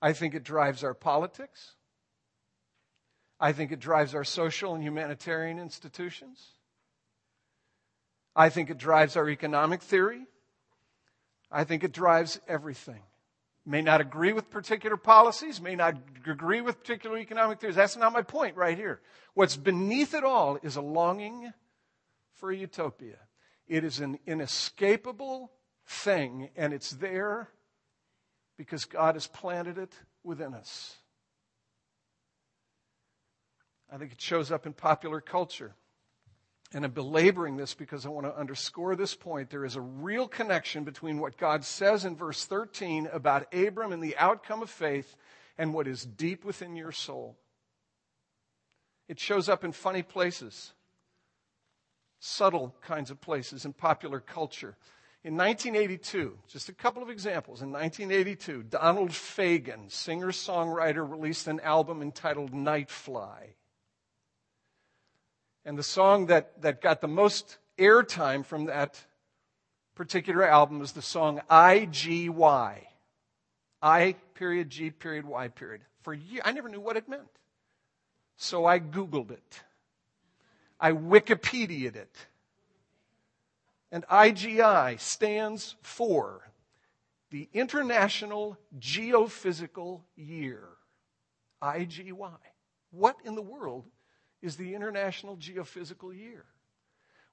I 0.00 0.12
think 0.12 0.34
it 0.34 0.44
drives 0.44 0.84
our 0.84 0.94
politics. 0.94 1.72
I 3.40 3.52
think 3.52 3.72
it 3.72 3.80
drives 3.80 4.14
our 4.14 4.24
social 4.24 4.74
and 4.74 4.82
humanitarian 4.82 5.58
institutions. 5.58 6.52
I 8.34 8.50
think 8.50 8.70
it 8.70 8.78
drives 8.78 9.16
our 9.16 9.28
economic 9.28 9.82
theory. 9.82 10.26
I 11.50 11.64
think 11.64 11.84
it 11.84 11.92
drives 11.92 12.40
everything. 12.48 13.02
May 13.64 13.82
not 13.82 14.00
agree 14.00 14.32
with 14.32 14.50
particular 14.50 14.96
policies, 14.96 15.60
may 15.60 15.74
not 15.74 15.96
agree 16.24 16.60
with 16.60 16.80
particular 16.80 17.18
economic 17.18 17.60
theories. 17.60 17.76
That's 17.76 17.96
not 17.96 18.12
my 18.12 18.22
point 18.22 18.56
right 18.56 18.76
here. 18.76 19.00
What's 19.34 19.56
beneath 19.56 20.14
it 20.14 20.22
all 20.22 20.58
is 20.62 20.76
a 20.76 20.80
longing 20.80 21.52
for 22.34 22.50
a 22.50 22.56
utopia. 22.56 23.16
It 23.66 23.82
is 23.82 23.98
an 23.98 24.18
inescapable 24.26 25.50
thing, 25.86 26.50
and 26.56 26.72
it's 26.72 26.90
there 26.90 27.48
because 28.56 28.84
God 28.84 29.16
has 29.16 29.26
planted 29.26 29.78
it 29.78 29.92
within 30.22 30.54
us. 30.54 30.96
I 33.90 33.98
think 33.98 34.12
it 34.12 34.20
shows 34.20 34.50
up 34.50 34.66
in 34.66 34.72
popular 34.72 35.20
culture. 35.20 35.74
And 36.72 36.84
I'm 36.84 36.90
belaboring 36.90 37.56
this 37.56 37.74
because 37.74 38.04
I 38.04 38.08
want 38.08 38.26
to 38.26 38.36
underscore 38.36 38.96
this 38.96 39.14
point. 39.14 39.50
There 39.50 39.64
is 39.64 39.76
a 39.76 39.80
real 39.80 40.26
connection 40.26 40.82
between 40.84 41.20
what 41.20 41.36
God 41.36 41.64
says 41.64 42.04
in 42.04 42.16
verse 42.16 42.44
13 42.44 43.08
about 43.12 43.54
Abram 43.54 43.92
and 43.92 44.02
the 44.02 44.16
outcome 44.16 44.62
of 44.62 44.70
faith 44.70 45.14
and 45.56 45.72
what 45.72 45.86
is 45.86 46.04
deep 46.04 46.44
within 46.44 46.74
your 46.74 46.92
soul. 46.92 47.36
It 49.08 49.20
shows 49.20 49.48
up 49.48 49.64
in 49.64 49.70
funny 49.70 50.02
places, 50.02 50.72
subtle 52.18 52.74
kinds 52.82 53.10
of 53.10 53.20
places 53.20 53.64
in 53.64 53.72
popular 53.72 54.18
culture. 54.18 54.76
In 55.22 55.36
1982, 55.36 56.38
just 56.48 56.68
a 56.68 56.72
couple 56.72 57.02
of 57.02 57.10
examples. 57.10 57.62
In 57.62 57.70
1982, 57.70 58.64
Donald 58.64 59.10
Fagen, 59.10 59.90
singer 59.90 60.32
songwriter, 60.32 61.08
released 61.08 61.46
an 61.46 61.60
album 61.60 62.02
entitled 62.02 62.52
Nightfly. 62.52 63.54
And 65.66 65.76
the 65.76 65.82
song 65.82 66.26
that, 66.26 66.62
that 66.62 66.80
got 66.80 67.00
the 67.00 67.08
most 67.08 67.58
airtime 67.76 68.46
from 68.46 68.66
that 68.66 69.04
particular 69.96 70.44
album 70.44 70.80
is 70.80 70.92
the 70.92 71.02
song 71.02 71.40
IGY. 71.50 72.76
I 73.82 74.14
period 74.34 74.70
G 74.70 74.90
period 74.90 75.26
Y 75.26 75.48
period. 75.48 75.82
For 76.02 76.14
years, 76.14 76.42
I 76.44 76.52
never 76.52 76.68
knew 76.68 76.80
what 76.80 76.96
it 76.96 77.08
meant. 77.08 77.28
So 78.36 78.64
I 78.64 78.78
Googled 78.78 79.32
it. 79.32 79.62
I 80.78 80.92
Wikipedia'd 80.92 81.96
it. 81.96 82.16
And 83.90 84.06
IGY 84.06 85.00
stands 85.00 85.74
for 85.82 86.48
the 87.30 87.48
International 87.52 88.56
Geophysical 88.78 90.02
Year. 90.14 90.62
IGY. 91.60 92.38
What 92.92 93.16
in 93.24 93.34
the 93.34 93.42
world 93.42 93.84
is 94.46 94.56
the 94.56 94.74
International 94.74 95.36
Geophysical 95.36 96.16
Year? 96.16 96.44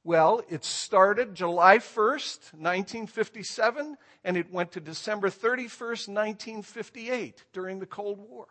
Well, 0.03 0.41
it 0.50 0.65
started 0.65 1.34
July 1.34 1.77
1st, 1.77 2.53
1957, 2.53 3.96
and 4.25 4.36
it 4.36 4.51
went 4.51 4.74
to 4.74 4.82
December 4.82 5.29
31st, 5.29 6.10
1958, 6.10 7.46
during 7.53 7.79
the 7.79 7.86
Cold 7.86 8.20
War. 8.20 8.48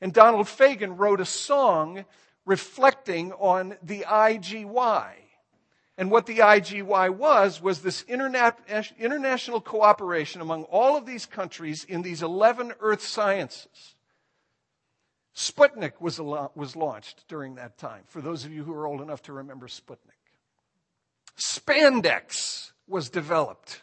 And 0.00 0.12
Donald 0.12 0.46
Fagen 0.46 0.96
wrote 0.96 1.20
a 1.20 1.24
song 1.24 2.04
reflecting 2.46 3.32
on 3.32 3.76
the 3.82 4.04
IGY. 4.06 5.14
And 5.96 6.10
what 6.10 6.26
the 6.26 6.38
IGY 6.38 7.10
was, 7.10 7.60
was 7.60 7.80
this 7.80 8.04
interna- 8.04 8.96
international 8.98 9.60
cooperation 9.60 10.40
among 10.40 10.64
all 10.64 10.96
of 10.96 11.06
these 11.06 11.26
countries 11.26 11.84
in 11.84 12.02
these 12.02 12.22
11 12.22 12.74
earth 12.80 13.02
sciences. 13.02 13.94
Sputnik 15.34 16.00
was, 16.00 16.20
was 16.20 16.76
launched 16.76 17.26
during 17.26 17.56
that 17.56 17.76
time, 17.76 18.04
for 18.06 18.20
those 18.20 18.44
of 18.44 18.52
you 18.52 18.62
who 18.64 18.72
are 18.72 18.86
old 18.86 19.00
enough 19.00 19.22
to 19.22 19.32
remember 19.32 19.66
Sputnik. 19.66 19.98
Spandex 21.36 22.70
was 22.86 23.10
developed 23.10 23.82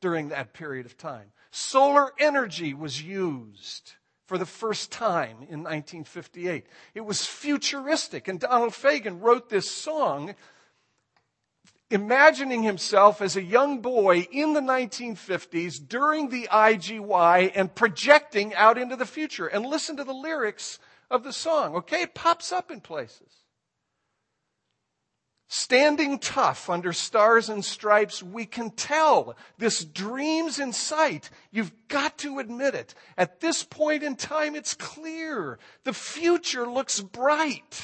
during 0.00 0.28
that 0.28 0.54
period 0.54 0.86
of 0.86 0.96
time. 0.96 1.32
Solar 1.50 2.12
energy 2.18 2.72
was 2.72 3.02
used 3.02 3.92
for 4.24 4.38
the 4.38 4.46
first 4.46 4.90
time 4.90 5.36
in 5.48 5.62
1958. 5.62 6.66
It 6.94 7.00
was 7.00 7.26
futuristic, 7.26 8.28
and 8.28 8.40
Donald 8.40 8.72
Fagen 8.72 9.20
wrote 9.20 9.48
this 9.48 9.70
song 9.70 10.34
imagining 11.90 12.62
himself 12.62 13.22
as 13.22 13.36
a 13.36 13.42
young 13.42 13.80
boy 13.80 14.26
in 14.30 14.52
the 14.52 14.60
1950s 14.60 15.88
during 15.88 16.28
the 16.28 16.48
IGY 16.52 17.52
and 17.54 17.74
projecting 17.74 18.54
out 18.54 18.76
into 18.76 18.96
the 18.96 19.06
future. 19.06 19.46
And 19.46 19.64
listen 19.64 19.96
to 19.96 20.04
the 20.04 20.12
lyrics 20.12 20.78
of 21.10 21.24
the 21.24 21.32
song, 21.32 21.74
okay? 21.76 22.02
It 22.02 22.14
pops 22.14 22.52
up 22.52 22.70
in 22.70 22.80
places. 22.80 23.38
Standing 25.50 26.18
tough 26.18 26.68
under 26.68 26.92
stars 26.92 27.48
and 27.48 27.64
stripes, 27.64 28.22
we 28.22 28.44
can 28.44 28.70
tell 28.70 29.34
this 29.56 29.82
dream's 29.82 30.58
in 30.58 30.74
sight. 30.74 31.30
You've 31.50 31.72
got 31.88 32.18
to 32.18 32.38
admit 32.38 32.74
it. 32.74 32.94
At 33.16 33.40
this 33.40 33.62
point 33.64 34.02
in 34.02 34.16
time, 34.16 34.54
it's 34.54 34.74
clear. 34.74 35.58
The 35.84 35.94
future 35.94 36.66
looks 36.66 37.00
bright. 37.00 37.82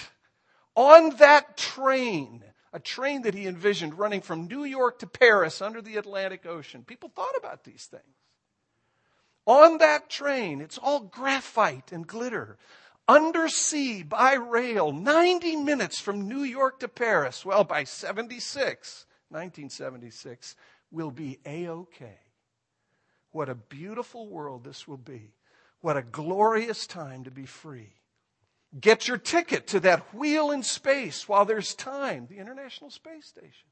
On 0.76 1.16
that 1.16 1.56
train, 1.56 2.44
a 2.75 2.81
train 2.81 3.23
that 3.23 3.35
he 3.35 3.47
envisioned 3.47 3.97
running 3.97 4.21
from 4.21 4.49
New 4.49 4.64
York 4.64 4.99
to 4.99 5.07
Paris 5.07 5.62
under 5.62 5.81
the 5.81 5.97
Atlantic 5.97 6.45
Ocean. 6.45 6.83
People 6.83 7.09
thought 7.09 7.37
about 7.38 7.62
these 7.62 7.87
things. 7.87 8.02
On 9.47 9.78
that 9.78 10.11
train, 10.11 10.61
it's 10.61 10.76
all 10.76 10.99
graphite 10.99 11.93
and 11.93 12.04
glitter. 12.04 12.59
Undersea 13.07 14.02
by 14.02 14.35
rail, 14.35 14.90
90 14.90 15.54
minutes 15.57 16.00
from 16.00 16.26
New 16.26 16.43
York 16.43 16.81
to 16.81 16.88
Paris. 16.88 17.45
Well, 17.45 17.62
by 17.62 17.85
76, 17.85 19.07
1976, 19.28 20.57
we'll 20.90 21.12
be 21.12 21.38
A-OK. 21.47 22.07
What 23.31 23.49
a 23.49 23.54
beautiful 23.54 24.28
world 24.28 24.64
this 24.64 24.88
will 24.88 24.97
be. 24.97 25.35
What 25.81 25.97
a 25.97 26.02
glorious 26.02 26.88
time 26.88 27.23
to 27.25 27.31
be 27.31 27.47
free. 27.47 27.93
Get 28.78 29.07
your 29.07 29.19
ticket 29.19 29.69
to 29.69 29.81
that 29.81 30.14
wheel 30.14 30.50
in 30.50 30.62
space 30.62 31.28
while 31.28 31.45
there's 31.45 31.75
time, 31.75 32.26
the 32.28 32.38
International 32.38 32.90
Space 32.90 33.26
Station. 33.26 33.69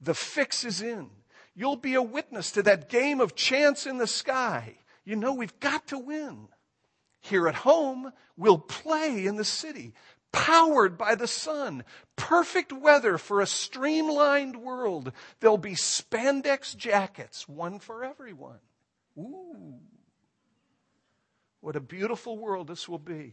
The 0.00 0.14
fix 0.14 0.64
is 0.64 0.82
in. 0.82 1.10
You'll 1.54 1.76
be 1.76 1.94
a 1.94 2.02
witness 2.02 2.50
to 2.52 2.62
that 2.64 2.88
game 2.88 3.20
of 3.20 3.36
chance 3.36 3.86
in 3.86 3.98
the 3.98 4.08
sky. 4.08 4.78
You 5.04 5.14
know, 5.14 5.32
we've 5.32 5.58
got 5.60 5.86
to 5.88 5.98
win. 5.98 6.48
Here 7.20 7.46
at 7.46 7.54
home, 7.54 8.12
we'll 8.36 8.58
play 8.58 9.24
in 9.24 9.36
the 9.36 9.44
city, 9.44 9.94
powered 10.32 10.98
by 10.98 11.14
the 11.14 11.28
sun. 11.28 11.84
Perfect 12.16 12.72
weather 12.72 13.16
for 13.16 13.40
a 13.40 13.46
streamlined 13.46 14.56
world. 14.56 15.12
There'll 15.38 15.56
be 15.56 15.74
spandex 15.74 16.76
jackets, 16.76 17.48
one 17.48 17.78
for 17.78 18.04
everyone. 18.04 18.58
Ooh. 19.16 19.78
What 21.64 21.76
a 21.76 21.80
beautiful 21.80 22.36
world 22.36 22.66
this 22.66 22.90
will 22.90 22.98
be. 22.98 23.32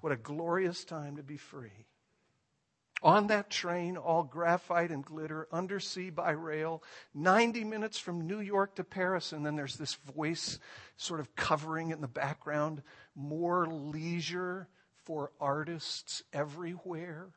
What 0.00 0.12
a 0.12 0.16
glorious 0.16 0.84
time 0.84 1.16
to 1.16 1.22
be 1.22 1.38
free. 1.38 1.86
On 3.02 3.28
that 3.28 3.48
train, 3.48 3.96
all 3.96 4.22
graphite 4.22 4.90
and 4.90 5.02
glitter, 5.02 5.48
undersea 5.50 6.10
by 6.10 6.32
rail, 6.32 6.82
90 7.14 7.64
minutes 7.64 7.98
from 7.98 8.26
New 8.26 8.40
York 8.40 8.74
to 8.74 8.84
Paris, 8.84 9.32
and 9.32 9.46
then 9.46 9.56
there's 9.56 9.76
this 9.76 9.94
voice 9.94 10.58
sort 10.98 11.20
of 11.20 11.34
covering 11.36 11.88
in 11.88 12.02
the 12.02 12.06
background 12.06 12.82
more 13.14 13.66
leisure 13.66 14.68
for 15.06 15.32
artists 15.40 16.22
everywhere. 16.34 17.28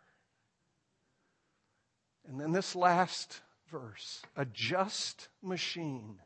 And 2.28 2.38
then 2.38 2.52
this 2.52 2.76
last 2.76 3.40
verse 3.72 4.22
a 4.36 4.44
just 4.44 5.30
machine 5.42 6.20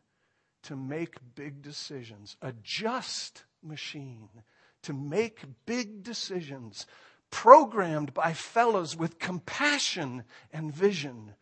to 0.64 0.76
make 0.76 1.18
big 1.36 1.62
decisions. 1.62 2.36
A 2.42 2.52
just 2.64 3.44
machine 3.64 4.30
to 4.84 4.94
make 4.94 5.42
big 5.66 6.04
decisions, 6.04 6.86
programmed 7.30 8.14
by 8.14 8.34
fellows 8.34 8.96
with 8.96 9.20
compassion 9.20 10.24
and 10.54 10.74
vision, 10.74 11.34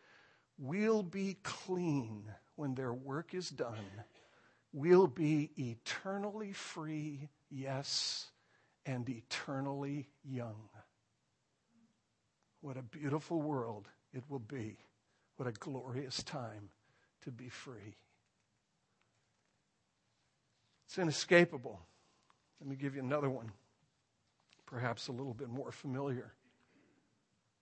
We'll 0.58 1.02
be 1.02 1.36
clean 1.42 2.24
when 2.54 2.74
their 2.74 2.92
work 2.92 3.34
is 3.34 3.50
done. 3.50 4.04
We'll 4.72 5.06
be 5.06 5.50
eternally 5.56 6.52
free, 6.52 7.28
yes, 7.50 8.30
and 8.86 9.08
eternally 9.08 10.08
young. 10.24 10.68
What 12.62 12.76
a 12.76 12.82
beautiful 12.82 13.40
world 13.42 13.88
it 14.14 14.24
will 14.28 14.38
be. 14.38 14.78
What 15.36 15.48
a 15.48 15.52
glorious 15.52 16.22
time 16.22 16.70
to 17.22 17.30
be 17.30 17.50
free. 17.50 17.96
It's 20.86 20.98
inescapable. 20.98 21.80
Let 22.60 22.68
me 22.68 22.76
give 22.76 22.94
you 22.94 23.02
another 23.02 23.30
one, 23.30 23.52
perhaps 24.66 25.08
a 25.08 25.12
little 25.12 25.34
bit 25.34 25.48
more 25.48 25.72
familiar. 25.72 26.32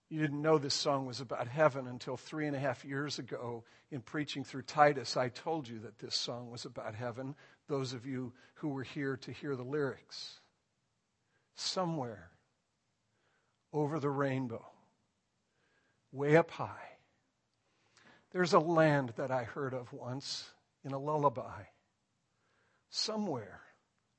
You 0.09 0.21
didn't 0.21 0.41
know 0.41 0.57
this 0.57 0.75
song 0.75 1.07
was 1.07 1.19
about 1.19 1.47
heaven 1.47 1.87
until 1.87 2.15
three 2.15 2.45
and 2.47 2.55
a 2.55 2.59
half 2.59 2.85
years 2.85 3.17
ago 3.17 3.63
in 3.89 4.01
preaching 4.01 4.43
through 4.43 4.61
Titus. 4.63 5.17
I 5.17 5.29
told 5.29 5.67
you 5.67 5.79
that 5.79 5.97
this 5.97 6.15
song 6.15 6.51
was 6.51 6.65
about 6.65 6.93
heaven, 6.93 7.35
those 7.67 7.93
of 7.93 8.05
you 8.05 8.31
who 8.55 8.69
were 8.69 8.83
here 8.83 9.17
to 9.17 9.31
hear 9.31 9.55
the 9.55 9.63
lyrics. 9.63 10.39
Somewhere 11.55 12.29
over 13.73 13.99
the 13.99 14.09
rainbow, 14.09 14.65
way 16.11 16.37
up 16.37 16.51
high, 16.51 16.97
there's 18.31 18.53
a 18.53 18.59
land 18.59 19.13
that 19.17 19.31
I 19.31 19.43
heard 19.43 19.73
of 19.73 19.91
once 19.91 20.49
in 20.83 20.91
a 20.91 20.99
lullaby. 20.99 21.63
Somewhere 22.89 23.61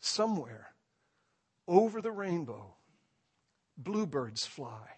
Somewhere 0.00 0.74
over 1.66 2.00
the 2.00 2.12
rainbow 2.12 2.78
Bluebirds 3.78 4.44
fly. 4.44 4.88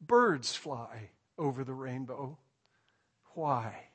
Birds 0.00 0.54
fly 0.54 1.10
over 1.36 1.64
the 1.64 1.74
rainbow. 1.74 2.38
Why? 3.34 3.88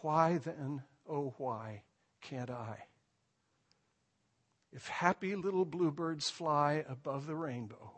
Why 0.00 0.38
then, 0.38 0.82
oh, 1.06 1.34
why 1.36 1.82
can't 2.22 2.50
I? 2.50 2.78
If 4.72 4.88
happy 4.88 5.36
little 5.36 5.66
bluebirds 5.66 6.30
fly 6.30 6.82
above 6.88 7.26
the 7.26 7.36
rainbow, 7.36 7.92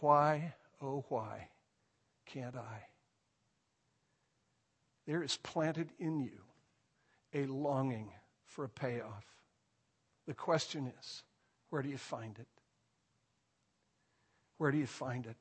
why, 0.00 0.54
oh, 0.82 1.04
why 1.08 1.50
can't 2.26 2.56
I? 2.56 2.82
There 5.06 5.22
is 5.22 5.36
planted 5.36 5.92
in 6.00 6.18
you 6.18 6.40
a 7.32 7.46
longing 7.46 8.10
for 8.48 8.64
a 8.64 8.68
payoff. 8.68 9.24
The 10.26 10.34
question 10.34 10.92
is, 11.00 11.22
where 11.70 11.82
do 11.82 11.88
you 11.88 11.98
find 11.98 12.38
it? 12.38 12.46
Where 14.56 14.72
do 14.72 14.78
you 14.78 14.86
find 14.86 15.26
it? 15.26 15.36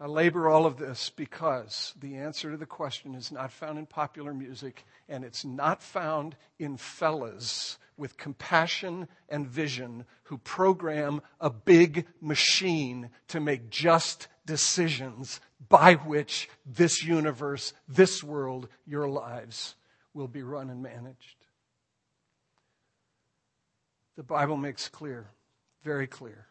I 0.00 0.06
labor 0.06 0.48
all 0.48 0.64
of 0.64 0.76
this 0.76 1.10
because 1.10 1.92
the 1.98 2.16
answer 2.16 2.52
to 2.52 2.56
the 2.56 2.66
question 2.66 3.14
is 3.14 3.32
not 3.32 3.50
found 3.50 3.78
in 3.78 3.86
popular 3.86 4.32
music 4.32 4.84
and 5.08 5.24
it's 5.24 5.44
not 5.44 5.82
found 5.82 6.36
in 6.58 6.76
fellas 6.76 7.78
with 7.96 8.16
compassion 8.16 9.08
and 9.28 9.46
vision 9.46 10.04
who 10.24 10.38
program 10.38 11.20
a 11.40 11.50
big 11.50 12.06
machine 12.20 13.10
to 13.26 13.40
make 13.40 13.70
just 13.70 14.28
decisions 14.46 15.40
by 15.68 15.94
which 15.94 16.48
this 16.64 17.02
universe, 17.02 17.72
this 17.88 18.22
world, 18.22 18.68
your 18.86 19.08
lives 19.08 19.74
will 20.14 20.28
be 20.28 20.42
run 20.42 20.70
and 20.70 20.82
managed. 20.82 21.46
The 24.16 24.22
Bible 24.22 24.56
makes 24.56 24.88
clear 24.88 25.30
very 25.82 26.06
clear 26.06 26.46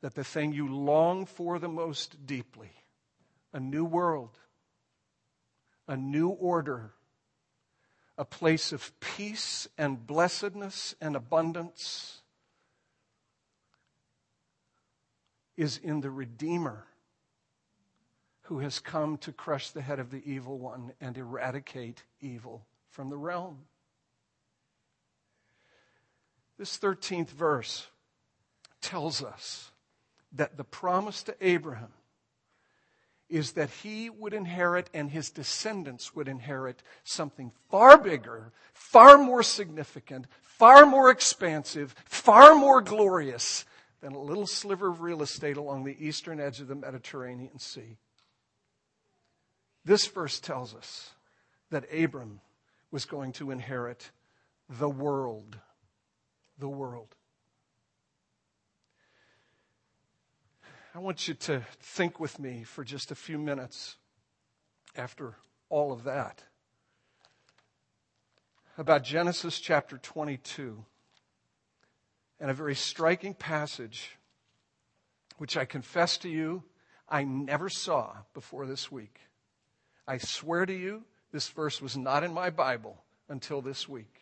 that 0.00 0.14
the 0.14 0.24
thing 0.24 0.52
you 0.52 0.68
long 0.68 1.24
for 1.24 1.58
the 1.58 1.68
most 1.68 2.26
deeply, 2.26 2.72
a 3.52 3.60
new 3.60 3.84
world, 3.84 4.38
a 5.86 5.96
new 5.96 6.28
order, 6.28 6.92
a 8.18 8.24
place 8.24 8.72
of 8.72 8.92
peace 9.00 9.68
and 9.78 10.06
blessedness 10.06 10.94
and 11.00 11.16
abundance, 11.16 12.22
is 15.56 15.78
in 15.78 16.00
the 16.00 16.10
Redeemer 16.10 16.86
who 18.44 18.58
has 18.58 18.78
come 18.78 19.16
to 19.18 19.32
crush 19.32 19.70
the 19.70 19.82
head 19.82 19.98
of 19.98 20.10
the 20.10 20.22
evil 20.30 20.58
one 20.58 20.92
and 21.00 21.16
eradicate 21.16 22.02
evil 22.20 22.64
from 22.90 23.08
the 23.10 23.16
realm. 23.16 23.58
This 26.58 26.78
13th 26.78 27.30
verse 27.30 27.88
tells 28.80 29.22
us 29.22 29.72
that 30.32 30.56
the 30.56 30.64
promise 30.64 31.22
to 31.24 31.34
Abraham 31.40 31.92
is 33.30 33.52
that 33.52 33.70
he 33.70 34.10
would 34.10 34.34
inherit 34.34 34.90
and 34.92 35.10
his 35.10 35.30
descendants 35.30 36.14
would 36.14 36.28
inherit 36.28 36.82
something 37.02 37.50
far 37.70 37.96
bigger, 37.96 38.52
far 38.74 39.16
more 39.16 39.42
significant, 39.42 40.26
far 40.42 40.84
more 40.84 41.10
expansive, 41.10 41.94
far 42.04 42.54
more 42.54 42.82
glorious 42.82 43.64
than 44.02 44.12
a 44.12 44.20
little 44.20 44.46
sliver 44.46 44.88
of 44.88 45.00
real 45.00 45.22
estate 45.22 45.56
along 45.56 45.84
the 45.84 45.96
eastern 46.06 46.38
edge 46.38 46.60
of 46.60 46.68
the 46.68 46.74
Mediterranean 46.74 47.58
Sea. 47.58 47.96
This 49.84 50.06
verse 50.06 50.40
tells 50.40 50.74
us 50.74 51.10
that 51.70 51.92
Abram 51.92 52.40
was 52.90 53.04
going 53.04 53.32
to 53.32 53.50
inherit 53.50 54.10
the 54.68 54.88
world 54.88 55.58
the 56.58 56.68
world. 56.68 57.14
I 60.94 60.98
want 61.00 61.26
you 61.26 61.34
to 61.34 61.62
think 61.80 62.20
with 62.20 62.38
me 62.38 62.62
for 62.62 62.84
just 62.84 63.10
a 63.10 63.16
few 63.16 63.38
minutes 63.38 63.96
after 64.96 65.34
all 65.68 65.92
of 65.92 66.04
that 66.04 66.44
about 68.78 69.02
Genesis 69.02 69.58
chapter 69.58 69.98
22 69.98 70.84
and 72.38 72.50
a 72.50 72.54
very 72.54 72.76
striking 72.76 73.34
passage 73.34 74.16
which 75.38 75.56
I 75.56 75.64
confess 75.64 76.16
to 76.18 76.28
you 76.28 76.62
I 77.08 77.24
never 77.24 77.68
saw 77.68 78.14
before 78.32 78.66
this 78.66 78.90
week. 78.90 79.20
I 80.06 80.18
swear 80.18 80.66
to 80.66 80.72
you, 80.72 81.04
this 81.32 81.48
verse 81.48 81.80
was 81.80 81.96
not 81.96 82.24
in 82.24 82.32
my 82.32 82.50
Bible 82.50 83.02
until 83.28 83.62
this 83.62 83.88
week. 83.88 84.20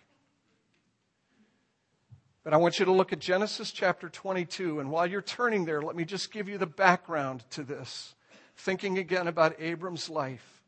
But 2.44 2.54
I 2.54 2.56
want 2.56 2.78
you 2.78 2.84
to 2.84 2.92
look 2.92 3.12
at 3.12 3.20
Genesis 3.20 3.70
chapter 3.70 4.08
22. 4.08 4.80
And 4.80 4.90
while 4.90 5.06
you're 5.06 5.22
turning 5.22 5.64
there, 5.64 5.82
let 5.82 5.94
me 5.94 6.04
just 6.04 6.32
give 6.32 6.48
you 6.48 6.58
the 6.58 6.66
background 6.66 7.44
to 7.50 7.62
this, 7.62 8.14
thinking 8.56 8.98
again 8.98 9.28
about 9.28 9.60
Abram's 9.60 10.10
life. 10.10 10.62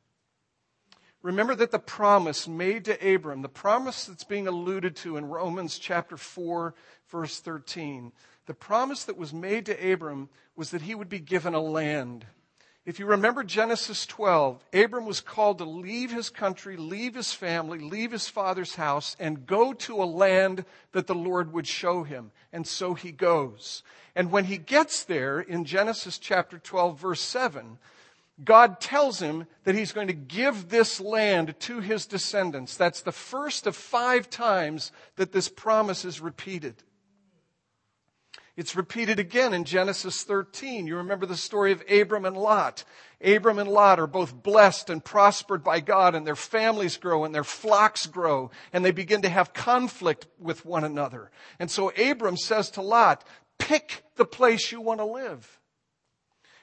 Remember 1.22 1.54
that 1.54 1.70
the 1.70 1.78
promise 1.78 2.46
made 2.46 2.84
to 2.84 3.14
Abram, 3.14 3.40
the 3.40 3.48
promise 3.48 4.04
that's 4.04 4.24
being 4.24 4.46
alluded 4.46 4.94
to 4.96 5.16
in 5.16 5.24
Romans 5.24 5.78
chapter 5.78 6.18
4, 6.18 6.74
verse 7.08 7.40
13, 7.40 8.12
the 8.44 8.54
promise 8.54 9.04
that 9.04 9.16
was 9.16 9.32
made 9.32 9.64
to 9.66 9.92
Abram 9.92 10.28
was 10.54 10.70
that 10.70 10.82
he 10.82 10.94
would 10.94 11.08
be 11.08 11.20
given 11.20 11.54
a 11.54 11.60
land. 11.60 12.26
If 12.86 12.98
you 12.98 13.06
remember 13.06 13.42
Genesis 13.42 14.04
12, 14.04 14.62
Abram 14.74 15.06
was 15.06 15.22
called 15.22 15.56
to 15.58 15.64
leave 15.64 16.12
his 16.12 16.28
country, 16.28 16.76
leave 16.76 17.14
his 17.14 17.32
family, 17.32 17.78
leave 17.78 18.12
his 18.12 18.28
father's 18.28 18.74
house, 18.74 19.16
and 19.18 19.46
go 19.46 19.72
to 19.72 20.02
a 20.02 20.04
land 20.04 20.66
that 20.92 21.06
the 21.06 21.14
Lord 21.14 21.50
would 21.54 21.66
show 21.66 22.02
him. 22.02 22.30
And 22.52 22.66
so 22.66 22.92
he 22.92 23.10
goes. 23.10 23.82
And 24.14 24.30
when 24.30 24.44
he 24.44 24.58
gets 24.58 25.02
there 25.02 25.40
in 25.40 25.64
Genesis 25.64 26.18
chapter 26.18 26.58
12, 26.58 27.00
verse 27.00 27.22
7, 27.22 27.78
God 28.44 28.80
tells 28.80 29.18
him 29.18 29.46
that 29.62 29.74
he's 29.74 29.92
going 29.92 30.08
to 30.08 30.12
give 30.12 30.68
this 30.68 31.00
land 31.00 31.58
to 31.60 31.80
his 31.80 32.04
descendants. 32.04 32.76
That's 32.76 33.00
the 33.00 33.12
first 33.12 33.66
of 33.66 33.76
five 33.76 34.28
times 34.28 34.92
that 35.16 35.32
this 35.32 35.48
promise 35.48 36.04
is 36.04 36.20
repeated. 36.20 36.74
It's 38.56 38.76
repeated 38.76 39.18
again 39.18 39.52
in 39.52 39.64
Genesis 39.64 40.22
13. 40.22 40.86
You 40.86 40.98
remember 40.98 41.26
the 41.26 41.36
story 41.36 41.72
of 41.72 41.82
Abram 41.90 42.24
and 42.24 42.36
Lot. 42.36 42.84
Abram 43.20 43.58
and 43.58 43.68
Lot 43.68 43.98
are 43.98 44.06
both 44.06 44.42
blessed 44.42 44.90
and 44.90 45.04
prospered 45.04 45.64
by 45.64 45.80
God 45.80 46.14
and 46.14 46.24
their 46.24 46.36
families 46.36 46.96
grow 46.96 47.24
and 47.24 47.34
their 47.34 47.42
flocks 47.42 48.06
grow 48.06 48.52
and 48.72 48.84
they 48.84 48.92
begin 48.92 49.22
to 49.22 49.28
have 49.28 49.54
conflict 49.54 50.28
with 50.38 50.64
one 50.64 50.84
another. 50.84 51.32
And 51.58 51.68
so 51.68 51.90
Abram 51.90 52.36
says 52.36 52.70
to 52.72 52.82
Lot, 52.82 53.24
pick 53.58 54.04
the 54.14 54.24
place 54.24 54.70
you 54.70 54.80
want 54.80 55.00
to 55.00 55.04
live. 55.04 55.58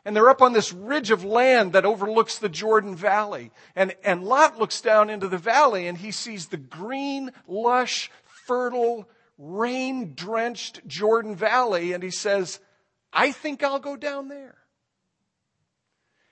And 0.05 0.15
they're 0.15 0.29
up 0.29 0.41
on 0.41 0.53
this 0.53 0.71
ridge 0.71 1.11
of 1.11 1.25
land 1.25 1.73
that 1.73 1.85
overlooks 1.85 2.37
the 2.37 2.49
Jordan 2.49 2.95
Valley. 2.95 3.51
And, 3.75 3.93
and 4.03 4.23
Lot 4.23 4.57
looks 4.57 4.79
down 4.79 5.09
into 5.09 5.27
the 5.27 5.37
valley 5.37 5.87
and 5.87 5.97
he 5.97 6.11
sees 6.11 6.47
the 6.47 6.57
green, 6.57 7.31
lush, 7.47 8.09
fertile, 8.23 9.09
rain 9.41 10.13
drenched 10.13 10.87
Jordan 10.87 11.35
Valley 11.35 11.93
and 11.93 12.03
he 12.03 12.11
says, 12.11 12.59
I 13.11 13.31
think 13.31 13.63
I'll 13.63 13.79
go 13.79 13.95
down 13.95 14.27
there. 14.27 14.57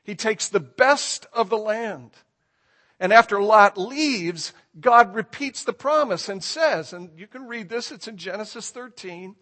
He 0.04 0.16
takes 0.16 0.48
the 0.48 0.60
best 0.60 1.26
of 1.34 1.50
the 1.50 1.58
land. 1.58 2.12
And 3.00 3.12
after 3.12 3.42
Lot 3.42 3.78
leaves, 3.78 4.54
God 4.80 5.16
repeats 5.16 5.64
the 5.64 5.74
promise 5.74 6.30
and 6.30 6.44
says, 6.44 6.94
and 6.94 7.10
you 7.18 7.28
can 7.28 7.48
read 7.48 7.70
this, 7.70 7.92
it's 7.92 8.08
in 8.08 8.18
Genesis 8.18 8.70
13. 8.70 9.36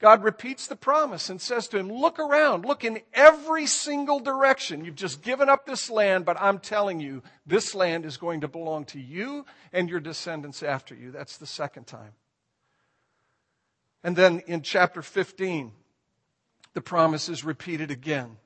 God 0.00 0.24
repeats 0.24 0.66
the 0.66 0.76
promise 0.76 1.28
and 1.28 1.40
says 1.40 1.68
to 1.68 1.78
him, 1.78 1.88
look 1.88 2.18
around, 2.18 2.64
look 2.64 2.82
in 2.82 3.00
every 3.12 3.66
single 3.66 4.20
direction. 4.20 4.84
You've 4.84 4.96
just 4.96 5.22
given 5.22 5.48
up 5.48 5.64
this 5.64 5.90
land, 5.90 6.24
but 6.24 6.40
I'm 6.40 6.58
telling 6.58 6.98
you, 6.98 7.22
this 7.46 7.74
land 7.74 8.04
is 8.04 8.16
going 8.16 8.40
to 8.40 8.48
belong 8.48 8.84
to 8.86 9.00
you 9.00 9.46
and 9.72 9.88
your 9.88 10.00
descendants 10.00 10.62
after 10.62 10.94
you. 10.94 11.12
That's 11.12 11.36
the 11.36 11.46
second 11.46 11.86
time. 11.86 12.12
And 14.04 14.16
then 14.16 14.40
in 14.46 14.62
chapter 14.62 15.02
15, 15.02 15.72
the 16.74 16.80
promise 16.80 17.28
is 17.28 17.44
repeated 17.44 17.90
again. 17.90 18.36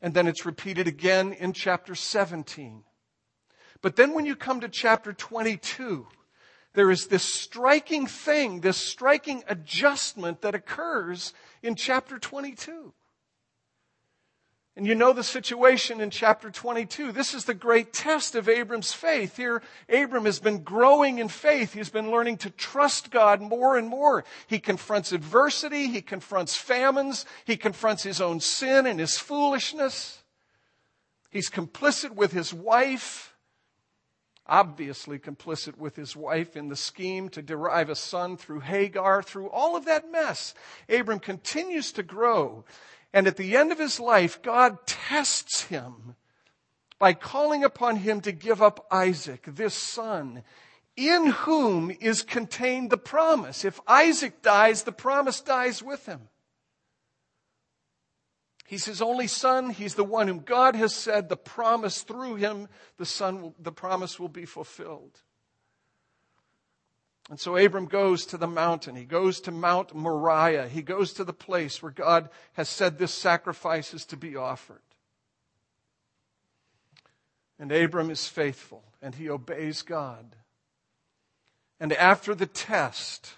And 0.00 0.14
then 0.14 0.26
it's 0.26 0.46
repeated 0.46 0.86
again 0.86 1.32
in 1.32 1.52
chapter 1.52 1.94
17. 1.94 2.84
But 3.82 3.96
then 3.96 4.14
when 4.14 4.26
you 4.26 4.36
come 4.36 4.60
to 4.60 4.68
chapter 4.68 5.12
22, 5.12 6.06
there 6.74 6.90
is 6.90 7.06
this 7.06 7.22
striking 7.22 8.06
thing, 8.06 8.60
this 8.60 8.76
striking 8.76 9.42
adjustment 9.48 10.42
that 10.42 10.54
occurs 10.54 11.32
in 11.62 11.74
chapter 11.74 12.18
22. 12.18 12.92
And 14.76 14.86
you 14.86 14.94
know 14.94 15.14
the 15.14 15.24
situation 15.24 16.02
in 16.02 16.10
chapter 16.10 16.50
22. 16.50 17.10
This 17.10 17.32
is 17.32 17.46
the 17.46 17.54
great 17.54 17.94
test 17.94 18.34
of 18.34 18.46
Abram's 18.46 18.92
faith. 18.92 19.38
Here, 19.38 19.62
Abram 19.88 20.26
has 20.26 20.38
been 20.38 20.62
growing 20.64 21.18
in 21.18 21.28
faith. 21.28 21.72
He's 21.72 21.88
been 21.88 22.10
learning 22.10 22.36
to 22.38 22.50
trust 22.50 23.10
God 23.10 23.40
more 23.40 23.78
and 23.78 23.88
more. 23.88 24.24
He 24.46 24.58
confronts 24.58 25.12
adversity. 25.12 25.88
He 25.88 26.02
confronts 26.02 26.56
famines. 26.56 27.24
He 27.46 27.56
confronts 27.56 28.02
his 28.02 28.20
own 28.20 28.40
sin 28.40 28.84
and 28.84 29.00
his 29.00 29.16
foolishness. 29.16 30.22
He's 31.30 31.48
complicit 31.48 32.10
with 32.10 32.32
his 32.32 32.52
wife 32.52 33.32
obviously 34.48 35.18
complicit 35.18 35.76
with 35.76 35.96
his 35.96 36.14
wife 36.14 36.56
in 36.56 36.68
the 36.68 36.76
scheme 36.76 37.28
to 37.30 37.42
derive 37.42 37.90
a 37.90 37.94
son 37.94 38.36
through 38.36 38.60
Hagar, 38.60 39.22
through 39.22 39.50
all 39.50 39.76
of 39.76 39.84
that 39.86 40.10
mess. 40.10 40.54
Abram 40.88 41.18
continues 41.18 41.92
to 41.92 42.02
grow. 42.02 42.64
And 43.16 43.26
at 43.26 43.38
the 43.38 43.56
end 43.56 43.72
of 43.72 43.78
his 43.78 43.98
life, 43.98 44.42
God 44.42 44.86
tests 44.86 45.62
him 45.62 46.16
by 46.98 47.14
calling 47.14 47.64
upon 47.64 47.96
him 47.96 48.20
to 48.20 48.30
give 48.30 48.60
up 48.60 48.86
Isaac, 48.90 49.46
this 49.46 49.72
son, 49.72 50.42
in 50.98 51.28
whom 51.28 51.90
is 51.98 52.20
contained 52.20 52.90
the 52.90 52.98
promise. 52.98 53.64
If 53.64 53.80
Isaac 53.86 54.42
dies, 54.42 54.82
the 54.82 54.92
promise 54.92 55.40
dies 55.40 55.82
with 55.82 56.04
him. 56.04 56.28
He's 58.66 58.84
his 58.84 59.00
only 59.00 59.28
son. 59.28 59.70
He's 59.70 59.94
the 59.94 60.04
one 60.04 60.28
whom 60.28 60.40
God 60.40 60.74
has 60.74 60.94
said 60.94 61.30
the 61.30 61.38
promise 61.38 62.02
through 62.02 62.34
him, 62.34 62.68
the 62.98 63.06
son, 63.06 63.40
will, 63.40 63.54
the 63.58 63.72
promise 63.72 64.20
will 64.20 64.28
be 64.28 64.44
fulfilled. 64.44 65.22
And 67.28 67.40
so 67.40 67.56
Abram 67.56 67.86
goes 67.86 68.24
to 68.26 68.36
the 68.36 68.46
mountain. 68.46 68.94
He 68.94 69.04
goes 69.04 69.40
to 69.40 69.50
Mount 69.50 69.94
Moriah. 69.94 70.68
He 70.68 70.82
goes 70.82 71.12
to 71.14 71.24
the 71.24 71.32
place 71.32 71.82
where 71.82 71.90
God 71.90 72.28
has 72.52 72.68
said 72.68 72.98
this 72.98 73.12
sacrifice 73.12 73.92
is 73.92 74.04
to 74.06 74.16
be 74.16 74.36
offered. 74.36 74.80
And 77.58 77.72
Abram 77.72 78.10
is 78.10 78.28
faithful 78.28 78.84
and 79.02 79.14
he 79.14 79.28
obeys 79.28 79.82
God. 79.82 80.36
And 81.80 81.92
after 81.92 82.34
the 82.34 82.46
test, 82.46 83.34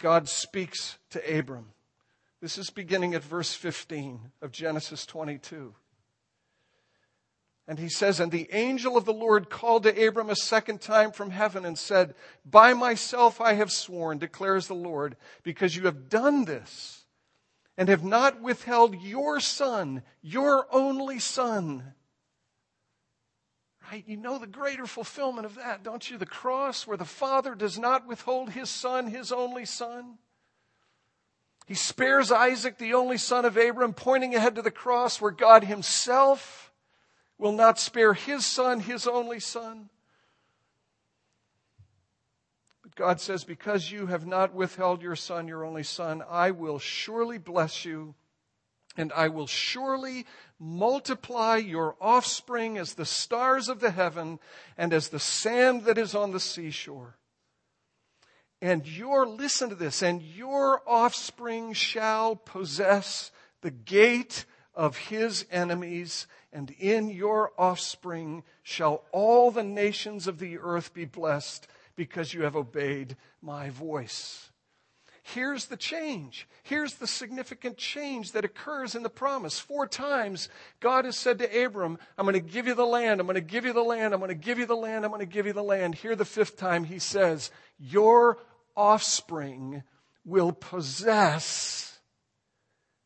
God 0.00 0.28
speaks 0.28 0.98
to 1.10 1.38
Abram. 1.38 1.72
This 2.40 2.58
is 2.58 2.70
beginning 2.70 3.14
at 3.14 3.22
verse 3.22 3.54
15 3.54 4.32
of 4.42 4.52
Genesis 4.52 5.06
22. 5.06 5.74
And 7.68 7.78
he 7.78 7.88
says, 7.88 8.18
And 8.18 8.32
the 8.32 8.48
angel 8.52 8.96
of 8.96 9.04
the 9.04 9.12
Lord 9.12 9.48
called 9.48 9.84
to 9.84 10.06
Abram 10.06 10.30
a 10.30 10.36
second 10.36 10.80
time 10.80 11.12
from 11.12 11.30
heaven 11.30 11.64
and 11.64 11.78
said, 11.78 12.14
By 12.44 12.74
myself 12.74 13.40
I 13.40 13.54
have 13.54 13.70
sworn, 13.70 14.18
declares 14.18 14.66
the 14.66 14.74
Lord, 14.74 15.16
because 15.42 15.76
you 15.76 15.84
have 15.84 16.08
done 16.08 16.44
this 16.44 17.04
and 17.76 17.88
have 17.88 18.04
not 18.04 18.40
withheld 18.40 19.00
your 19.00 19.38
son, 19.40 20.02
your 20.22 20.66
only 20.72 21.18
son. 21.18 21.94
Right? 23.90 24.04
You 24.06 24.16
know 24.16 24.38
the 24.38 24.46
greater 24.46 24.86
fulfillment 24.86 25.46
of 25.46 25.54
that, 25.56 25.82
don't 25.82 26.08
you? 26.10 26.18
The 26.18 26.26
cross 26.26 26.86
where 26.86 26.96
the 26.96 27.04
Father 27.04 27.54
does 27.54 27.78
not 27.78 28.06
withhold 28.06 28.50
his 28.50 28.70
son, 28.70 29.06
his 29.06 29.30
only 29.30 29.66
son. 29.66 30.18
He 31.66 31.74
spares 31.74 32.32
Isaac, 32.32 32.78
the 32.78 32.94
only 32.94 33.18
son 33.18 33.44
of 33.44 33.56
Abram, 33.56 33.94
pointing 33.94 34.34
ahead 34.34 34.56
to 34.56 34.62
the 34.62 34.70
cross 34.70 35.20
where 35.20 35.30
God 35.30 35.64
himself 35.64 36.71
will 37.42 37.52
not 37.52 37.76
spare 37.76 38.14
his 38.14 38.46
son, 38.46 38.78
his 38.78 39.04
only 39.04 39.40
son. 39.40 39.88
But 42.84 42.94
God 42.94 43.20
says, 43.20 43.42
Because 43.42 43.90
you 43.90 44.06
have 44.06 44.24
not 44.24 44.54
withheld 44.54 45.02
your 45.02 45.16
son, 45.16 45.48
your 45.48 45.64
only 45.64 45.82
son, 45.82 46.22
I 46.30 46.52
will 46.52 46.78
surely 46.78 47.38
bless 47.38 47.84
you, 47.84 48.14
and 48.96 49.12
I 49.12 49.26
will 49.26 49.48
surely 49.48 50.24
multiply 50.60 51.56
your 51.56 51.96
offspring 52.00 52.78
as 52.78 52.94
the 52.94 53.04
stars 53.04 53.68
of 53.68 53.80
the 53.80 53.90
heaven 53.90 54.38
and 54.78 54.92
as 54.92 55.08
the 55.08 55.18
sand 55.18 55.82
that 55.86 55.98
is 55.98 56.14
on 56.14 56.30
the 56.30 56.38
seashore. 56.38 57.16
And 58.60 58.86
your, 58.86 59.26
listen 59.26 59.68
to 59.70 59.74
this, 59.74 60.00
and 60.00 60.22
your 60.22 60.80
offspring 60.86 61.72
shall 61.72 62.36
possess 62.36 63.32
the 63.62 63.72
gate 63.72 64.44
of 64.74 64.96
his 64.96 65.44
enemies, 65.50 66.26
and 66.52 66.70
in 66.78 67.08
your 67.08 67.52
offspring 67.58 68.42
shall 68.62 69.04
all 69.12 69.50
the 69.50 69.62
nations 69.62 70.26
of 70.26 70.38
the 70.38 70.58
earth 70.58 70.94
be 70.94 71.04
blessed 71.04 71.66
because 71.96 72.32
you 72.32 72.42
have 72.42 72.56
obeyed 72.56 73.16
my 73.40 73.70
voice. 73.70 74.50
Here's 75.24 75.66
the 75.66 75.76
change. 75.76 76.48
Here's 76.64 76.94
the 76.94 77.06
significant 77.06 77.76
change 77.76 78.32
that 78.32 78.44
occurs 78.44 78.96
in 78.96 79.04
the 79.04 79.08
promise. 79.08 79.58
Four 79.60 79.86
times, 79.86 80.48
God 80.80 81.04
has 81.04 81.16
said 81.16 81.38
to 81.38 81.64
Abram, 81.64 81.96
I'm 82.18 82.26
going 82.26 82.34
to 82.34 82.40
give 82.40 82.66
you 82.66 82.74
the 82.74 82.84
land. 82.84 83.20
I'm 83.20 83.26
going 83.26 83.34
to 83.34 83.40
give 83.40 83.64
you 83.64 83.72
the 83.72 83.82
land. 83.82 84.14
I'm 84.14 84.20
going 84.20 84.30
to 84.30 84.34
give 84.34 84.58
you 84.58 84.66
the 84.66 84.74
land. 84.74 85.04
I'm 85.04 85.12
going 85.12 85.20
to 85.20 85.32
give 85.32 85.46
you 85.46 85.52
the 85.52 85.62
land. 85.62 85.94
Here, 85.94 86.16
the 86.16 86.24
fifth 86.24 86.56
time, 86.56 86.82
he 86.82 86.98
says, 86.98 87.52
Your 87.78 88.38
offspring 88.76 89.84
will 90.24 90.52
possess 90.52 92.00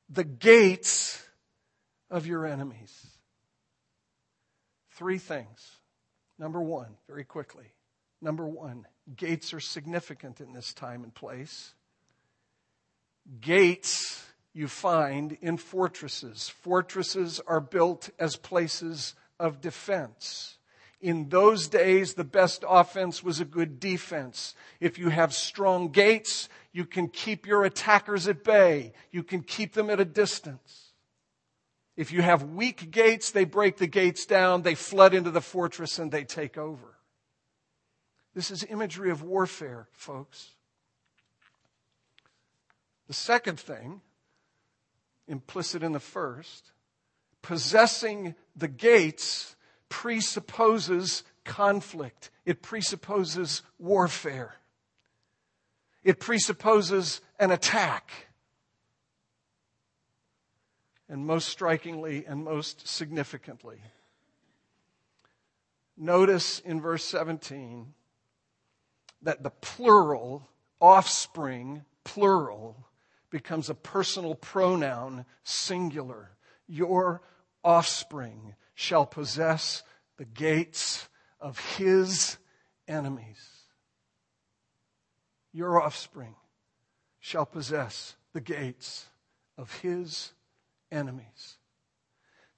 the 0.09 0.25
gates 0.25 1.23
of 2.11 2.27
your 2.27 2.47
enemies. 2.47 3.07
Three 4.93 5.19
things. 5.19 5.77
Number 6.39 6.61
one, 6.61 6.97
very 7.09 7.25
quickly. 7.25 7.73
Number 8.21 8.47
one, 8.47 8.87
gates 9.15 9.53
are 9.53 9.61
significant 9.61 10.41
in 10.41 10.53
this 10.53 10.73
time 10.73 11.03
and 11.03 11.15
place. 11.15 11.75
Gates 13.41 14.25
you 14.55 14.69
find 14.69 15.37
in 15.43 15.59
fortresses. 15.59 16.49
Fortresses 16.49 17.41
are 17.47 17.61
built 17.61 18.09
as 18.19 18.37
places 18.37 19.15
of 19.39 19.61
defense. 19.61 20.57
In 21.01 21.29
those 21.29 21.69
days, 21.69 22.15
the 22.15 22.25
best 22.25 22.65
offense 22.67 23.23
was 23.23 23.39
a 23.39 23.45
good 23.45 23.79
defense. 23.79 24.55
If 24.81 24.99
you 24.99 25.11
have 25.11 25.35
strong 25.35 25.89
gates, 25.89 26.49
you 26.73 26.87
can 26.87 27.09
keep 27.09 27.47
your 27.47 27.65
attackers 27.65 28.27
at 28.29 28.45
bay. 28.45 28.95
You 29.11 29.23
can 29.23 29.43
keep 29.43 29.75
them 29.75 29.91
at 29.91 30.01
a 30.01 30.07
distance. 30.07 30.86
If 31.97 32.13
you 32.13 32.21
have 32.23 32.43
weak 32.43 32.91
gates, 32.91 33.31
they 33.31 33.45
break 33.45 33.79
the 33.79 33.87
gates 33.87 34.27
down, 34.27 34.63
they 34.63 34.75
flood 34.75 35.15
into 35.15 35.31
the 35.31 35.41
fortress, 35.41 35.99
and 35.99 36.13
they 36.13 36.25
take 36.25 36.59
over. 36.59 36.95
This 38.35 38.51
is 38.51 38.65
imagery 38.69 39.11
of 39.11 39.23
warfare, 39.23 39.89
folks. 39.93 40.51
The 43.07 43.15
second 43.15 43.59
thing, 43.59 44.03
implicit 45.27 45.83
in 45.83 45.93
the 45.93 46.01
first, 46.01 46.73
possessing 47.41 48.35
the 48.55 48.69
gates 48.69 49.57
presupposes 49.89 51.23
conflict. 51.45 52.31
It 52.45 52.61
presupposes 52.61 53.63
warfare. 53.79 54.57
It 56.05 56.21
presupposes 56.21 57.21
an 57.39 57.53
attack. 57.53 58.26
And 61.09 61.27
most 61.27 61.49
strikingly 61.49 62.25
and 62.27 62.45
most 62.45 62.89
significantly, 62.89 63.81
notice 65.97 66.59
in 66.61 66.81
verse 66.81 67.05
17 67.05 67.95
that 69.23 69.43
the 69.43 69.51
plural, 69.51 70.49
offspring, 70.81 71.85
plural, 72.05 72.87
becomes 73.31 73.71
a 73.71 73.75
personal 73.75 74.35
pronoun, 74.35 75.25
singular. 75.45 76.31
Your 76.67 77.23
offspring 77.63 78.55
shall 78.75 79.07
possess 79.07 79.83
the 80.17 80.25
gates 80.25 81.09
of 81.41 81.59
his 81.77 82.37
enemies. 82.89 83.51
Your 85.53 85.81
offspring 85.81 86.35
shall 87.21 87.47
possess 87.47 88.17
the 88.33 88.41
gates 88.41 89.07
of 89.57 89.81
his 89.81 90.33
enemies. 90.91 91.57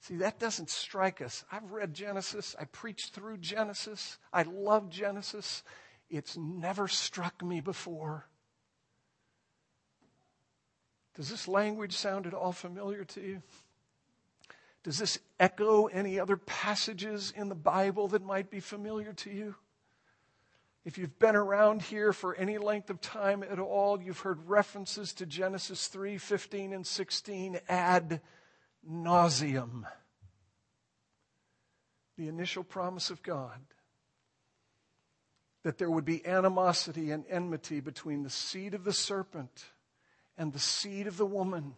See, 0.01 0.17
that 0.17 0.39
doesn't 0.39 0.69
strike 0.69 1.21
us. 1.21 1.43
I've 1.51 1.71
read 1.71 1.93
Genesis. 1.93 2.55
I 2.59 2.65
preached 2.65 3.13
through 3.13 3.37
Genesis. 3.37 4.17
I 4.31 4.43
love 4.43 4.89
Genesis. 4.89 5.63
It's 6.09 6.37
never 6.37 6.87
struck 6.87 7.43
me 7.43 7.59
before 7.61 8.29
Does 11.19 11.29
this 11.29 11.49
language 11.49 11.97
sound 11.97 12.27
at 12.27 12.33
all 12.33 12.53
familiar 12.53 13.03
to 13.03 13.19
you? 13.19 13.41
Does 14.83 14.97
this 14.97 15.19
echo 15.37 15.87
any 15.87 16.17
other 16.17 16.37
passages 16.37 17.33
in 17.35 17.49
the 17.49 17.55
Bible 17.55 18.07
that 18.07 18.23
might 18.23 18.49
be 18.49 18.61
familiar 18.61 19.11
to 19.11 19.29
you? 19.29 19.55
If 20.89 20.97
you've 20.97 21.19
been 21.19 21.35
around 21.35 21.83
here 21.83 22.11
for 22.13 22.33
any 22.33 22.57
length 22.57 22.89
of 22.89 22.99
time 22.99 23.43
at 23.43 23.59
all, 23.59 24.01
you've 24.01 24.21
heard 24.21 24.49
references 24.49 25.13
to 25.13 25.27
Genesis 25.27 25.85
3 25.85 26.17
15 26.17 26.73
and 26.73 26.87
16 26.87 27.59
ad 27.69 28.21
nauseum. 28.91 29.83
The 32.17 32.27
initial 32.27 32.63
promise 32.63 33.11
of 33.11 33.21
God 33.21 33.61
that 35.61 35.77
there 35.77 35.91
would 35.91 36.05
be 36.05 36.25
animosity 36.25 37.11
and 37.11 37.23
enmity 37.29 37.81
between 37.81 38.23
the 38.23 38.31
seed 38.31 38.73
of 38.73 38.83
the 38.83 38.91
serpent 38.91 39.65
and 40.39 40.53
the 40.53 40.57
seed 40.57 41.05
of 41.05 41.17
the 41.17 41.25
woman. 41.27 41.75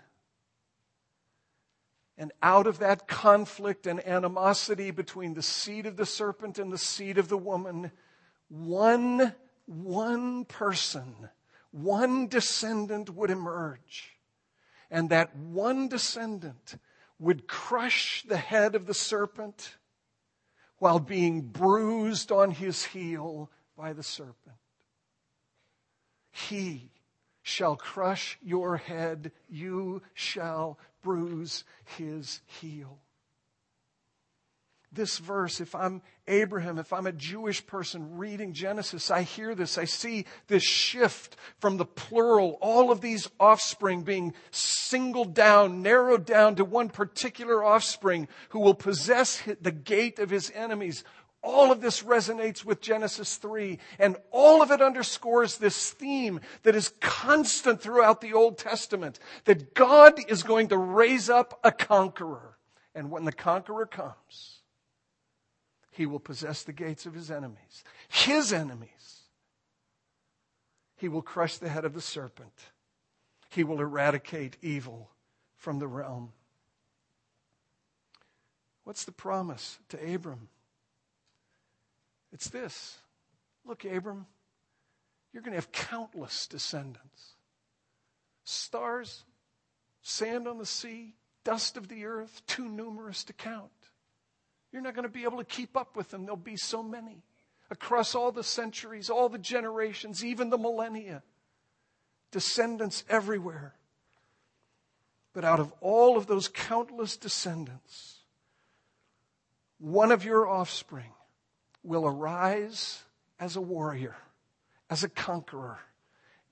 And 2.17 2.31
out 2.41 2.65
of 2.65 2.79
that 2.79 3.09
conflict 3.09 3.87
and 3.87 4.07
animosity 4.07 4.89
between 4.89 5.33
the 5.33 5.43
seed 5.43 5.85
of 5.85 5.97
the 5.97 6.05
serpent 6.05 6.57
and 6.57 6.71
the 6.71 6.77
seed 6.77 7.17
of 7.17 7.27
the 7.27 7.37
woman, 7.37 7.91
one, 8.51 9.33
one 9.65 10.43
person, 10.43 11.29
one 11.71 12.27
descendant 12.27 13.09
would 13.09 13.31
emerge. 13.31 14.17
And 14.89 15.09
that 15.09 15.35
one 15.35 15.87
descendant 15.87 16.75
would 17.17 17.47
crush 17.47 18.23
the 18.27 18.37
head 18.37 18.75
of 18.75 18.87
the 18.87 18.93
serpent 18.93 19.77
while 20.79 20.99
being 20.99 21.41
bruised 21.41 22.31
on 22.31 22.51
his 22.51 22.83
heel 22.83 23.49
by 23.77 23.93
the 23.93 24.03
serpent. 24.03 24.57
He 26.31 26.91
shall 27.41 27.77
crush 27.77 28.37
your 28.41 28.77
head, 28.77 29.31
you 29.47 30.01
shall 30.13 30.77
bruise 31.01 31.63
his 31.97 32.41
heel 32.45 32.99
this 34.93 35.19
verse, 35.19 35.61
if 35.61 35.73
I'm 35.73 36.01
Abraham, 36.27 36.77
if 36.77 36.91
I'm 36.91 37.07
a 37.07 37.11
Jewish 37.11 37.65
person 37.65 38.17
reading 38.17 38.53
Genesis, 38.53 39.09
I 39.09 39.21
hear 39.21 39.55
this. 39.55 39.77
I 39.77 39.85
see 39.85 40.25
this 40.47 40.63
shift 40.63 41.37
from 41.59 41.77
the 41.77 41.85
plural, 41.85 42.57
all 42.61 42.91
of 42.91 43.01
these 43.01 43.29
offspring 43.39 44.03
being 44.03 44.33
singled 44.51 45.33
down, 45.33 45.81
narrowed 45.81 46.25
down 46.25 46.55
to 46.55 46.65
one 46.65 46.89
particular 46.89 47.63
offspring 47.63 48.27
who 48.49 48.59
will 48.59 48.73
possess 48.73 49.41
the 49.61 49.71
gate 49.71 50.19
of 50.19 50.29
his 50.29 50.51
enemies. 50.53 51.03
All 51.43 51.71
of 51.71 51.81
this 51.81 52.03
resonates 52.03 52.63
with 52.63 52.81
Genesis 52.81 53.37
3, 53.37 53.79
and 53.97 54.15
all 54.29 54.61
of 54.61 54.69
it 54.69 54.81
underscores 54.81 55.57
this 55.57 55.89
theme 55.89 56.39
that 56.63 56.75
is 56.75 56.93
constant 56.99 57.81
throughout 57.81 58.21
the 58.21 58.33
Old 58.33 58.59
Testament 58.59 59.19
that 59.45 59.73
God 59.73 60.19
is 60.27 60.43
going 60.43 60.67
to 60.67 60.77
raise 60.77 61.29
up 61.29 61.59
a 61.63 61.71
conqueror. 61.71 62.57
And 62.93 63.09
when 63.09 63.25
the 63.25 63.31
conqueror 63.31 63.87
comes, 63.87 64.59
he 65.91 66.05
will 66.05 66.19
possess 66.19 66.63
the 66.63 66.73
gates 66.73 67.05
of 67.05 67.13
his 67.13 67.29
enemies. 67.29 67.83
His 68.09 68.51
enemies. 68.51 69.21
He 70.95 71.07
will 71.07 71.21
crush 71.21 71.57
the 71.57 71.69
head 71.69 71.85
of 71.85 71.93
the 71.93 72.01
serpent. 72.01 72.53
He 73.49 73.63
will 73.63 73.81
eradicate 73.81 74.57
evil 74.61 75.09
from 75.57 75.79
the 75.79 75.87
realm. 75.87 76.31
What's 78.83 79.03
the 79.03 79.11
promise 79.11 79.79
to 79.89 80.13
Abram? 80.13 80.47
It's 82.31 82.49
this 82.49 82.97
Look, 83.65 83.85
Abram, 83.85 84.25
you're 85.31 85.43
going 85.43 85.51
to 85.51 85.57
have 85.57 85.71
countless 85.71 86.47
descendants 86.47 87.35
stars, 88.43 89.23
sand 90.01 90.47
on 90.47 90.57
the 90.57 90.65
sea, 90.65 91.13
dust 91.43 91.77
of 91.77 91.87
the 91.87 92.05
earth, 92.05 92.41
too 92.47 92.67
numerous 92.67 93.23
to 93.25 93.33
count. 93.33 93.71
You're 94.71 94.81
not 94.81 94.95
going 94.95 95.07
to 95.07 95.09
be 95.09 95.23
able 95.23 95.37
to 95.37 95.43
keep 95.43 95.75
up 95.75 95.95
with 95.95 96.09
them. 96.09 96.23
There'll 96.23 96.37
be 96.37 96.57
so 96.57 96.81
many 96.81 97.23
across 97.69 98.15
all 98.15 98.31
the 98.31 98.43
centuries, 98.43 99.09
all 99.09 99.29
the 99.29 99.37
generations, 99.37 100.23
even 100.23 100.49
the 100.49 100.57
millennia. 100.57 101.23
Descendants 102.31 103.03
everywhere. 103.09 103.75
But 105.33 105.45
out 105.45 105.59
of 105.59 105.73
all 105.81 106.17
of 106.17 106.27
those 106.27 106.47
countless 106.47 107.17
descendants, 107.17 108.19
one 109.79 110.11
of 110.11 110.23
your 110.23 110.47
offspring 110.47 111.11
will 111.83 112.05
arise 112.05 113.03
as 113.39 113.55
a 113.55 113.61
warrior, 113.61 114.15
as 114.89 115.03
a 115.03 115.09
conqueror, 115.09 115.79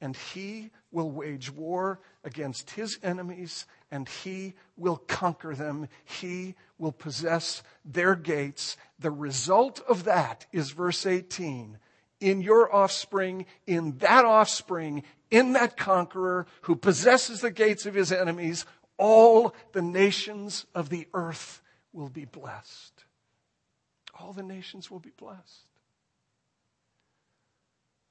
and 0.02 0.16
he 0.16 0.72
will 0.92 1.12
wage 1.12 1.52
war 1.52 2.00
against 2.24 2.72
his 2.72 2.98
enemies 3.04 3.68
and 3.92 4.08
he 4.08 4.54
will 4.78 4.98
conquer 4.98 5.56
them. 5.56 5.88
He 6.04 6.56
will 6.78 6.92
possess 6.92 7.64
their 7.84 8.16
gates. 8.16 8.78
The 9.00 9.12
result 9.12 9.82
of 9.88 10.04
that 10.04 10.46
is 10.52 10.72
verse 10.72 11.06
18. 11.06 11.78
In 12.20 12.42
your 12.42 12.74
offspring, 12.74 13.46
in 13.66 13.98
that 14.00 14.26
offspring, 14.26 15.04
in 15.32 15.54
that 15.54 15.78
conqueror 15.78 16.48
who 16.62 16.76
possesses 16.76 17.42
the 17.42 17.52
gates 17.52 17.86
of 17.86 17.94
his 17.94 18.12
enemies, 18.12 18.66
all 18.98 19.56
the 19.72 19.82
nations 19.82 20.66
of 20.76 20.90
the 20.90 21.08
earth 21.14 21.62
will 21.94 22.10
be 22.10 22.26
blessed. 22.26 23.06
All 24.20 24.34
the 24.34 24.44
nations 24.44 24.92
will 24.92 25.00
be 25.00 25.14
blessed. 25.18 25.69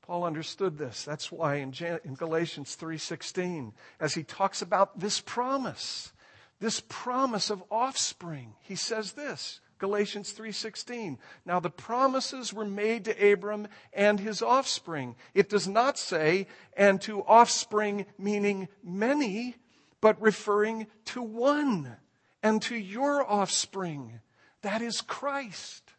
Paul 0.08 0.24
understood 0.24 0.78
this. 0.78 1.04
That's 1.04 1.30
why 1.30 1.56
in, 1.56 1.74
in 2.02 2.14
Galatians 2.14 2.78
3:16 2.80 3.74
as 4.00 4.14
he 4.14 4.24
talks 4.24 4.62
about 4.62 4.98
this 4.98 5.20
promise, 5.20 6.14
this 6.60 6.82
promise 6.88 7.50
of 7.50 7.62
offspring, 7.70 8.54
he 8.62 8.74
says 8.74 9.12
this, 9.12 9.60
Galatians 9.76 10.32
3:16. 10.32 11.18
Now 11.44 11.60
the 11.60 11.68
promises 11.68 12.54
were 12.54 12.64
made 12.64 13.04
to 13.04 13.32
Abram 13.32 13.68
and 13.92 14.18
his 14.18 14.40
offspring. 14.40 15.14
It 15.34 15.50
does 15.50 15.68
not 15.68 15.98
say 15.98 16.46
and 16.74 17.02
to 17.02 17.22
offspring 17.24 18.06
meaning 18.16 18.68
many, 18.82 19.56
but 20.00 20.18
referring 20.22 20.86
to 21.04 21.20
one 21.20 21.98
and 22.42 22.62
to 22.62 22.76
your 22.76 23.30
offspring. 23.30 24.20
That 24.62 24.80
is 24.80 25.02
Christ. 25.02 25.92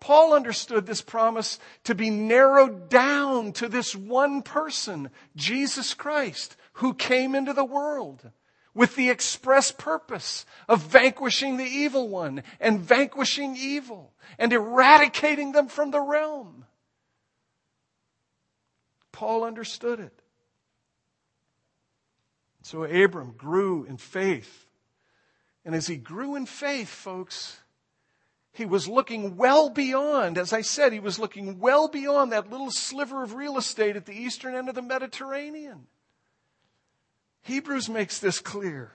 Paul 0.00 0.34
understood 0.34 0.86
this 0.86 1.00
promise 1.00 1.58
to 1.84 1.94
be 1.94 2.10
narrowed 2.10 2.88
down 2.88 3.52
to 3.54 3.68
this 3.68 3.94
one 3.96 4.42
person, 4.42 5.10
Jesus 5.34 5.94
Christ, 5.94 6.56
who 6.74 6.94
came 6.94 7.34
into 7.34 7.52
the 7.52 7.64
world 7.64 8.30
with 8.74 8.94
the 8.94 9.08
express 9.08 9.72
purpose 9.72 10.44
of 10.68 10.82
vanquishing 10.82 11.56
the 11.56 11.64
evil 11.64 12.08
one 12.08 12.42
and 12.60 12.78
vanquishing 12.78 13.56
evil 13.56 14.12
and 14.38 14.52
eradicating 14.52 15.52
them 15.52 15.68
from 15.68 15.90
the 15.90 16.00
realm. 16.00 16.66
Paul 19.12 19.44
understood 19.44 19.98
it. 19.98 20.20
So 22.60 22.84
Abram 22.84 23.32
grew 23.32 23.84
in 23.84 23.96
faith. 23.96 24.66
And 25.64 25.74
as 25.74 25.86
he 25.86 25.96
grew 25.96 26.34
in 26.34 26.44
faith, 26.44 26.88
folks, 26.88 27.58
he 28.56 28.64
was 28.64 28.88
looking 28.88 29.36
well 29.36 29.68
beyond, 29.68 30.38
as 30.38 30.52
I 30.52 30.62
said, 30.62 30.92
he 30.92 30.98
was 30.98 31.18
looking 31.18 31.58
well 31.58 31.88
beyond 31.88 32.32
that 32.32 32.50
little 32.50 32.70
sliver 32.70 33.22
of 33.22 33.34
real 33.34 33.58
estate 33.58 33.96
at 33.96 34.06
the 34.06 34.14
eastern 34.16 34.54
end 34.54 34.70
of 34.70 34.74
the 34.74 34.82
Mediterranean. 34.82 35.86
Hebrews 37.42 37.90
makes 37.90 38.18
this 38.18 38.40
clear. 38.40 38.92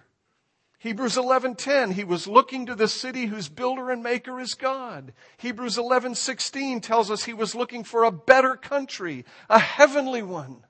Hebrews 0.80 1.16
11:10 1.16 1.92
he 1.92 2.04
was 2.04 2.28
looking 2.28 2.66
to 2.66 2.74
the 2.74 2.88
city 2.88 3.28
whose 3.28 3.50
builder 3.50 3.92
and 3.92 4.02
maker 4.02 4.40
is 4.40 4.56
God. 4.56 5.14
Hebrews 5.38 5.78
11:16 5.78 6.82
tells 6.82 7.12
us 7.12 7.26
he 7.26 7.34
was 7.36 7.54
looking 7.54 7.84
for 7.84 8.04
a 8.04 8.12
better 8.12 8.56
country, 8.56 9.26
a 9.48 9.60
heavenly 9.60 10.24
one. 10.24 10.66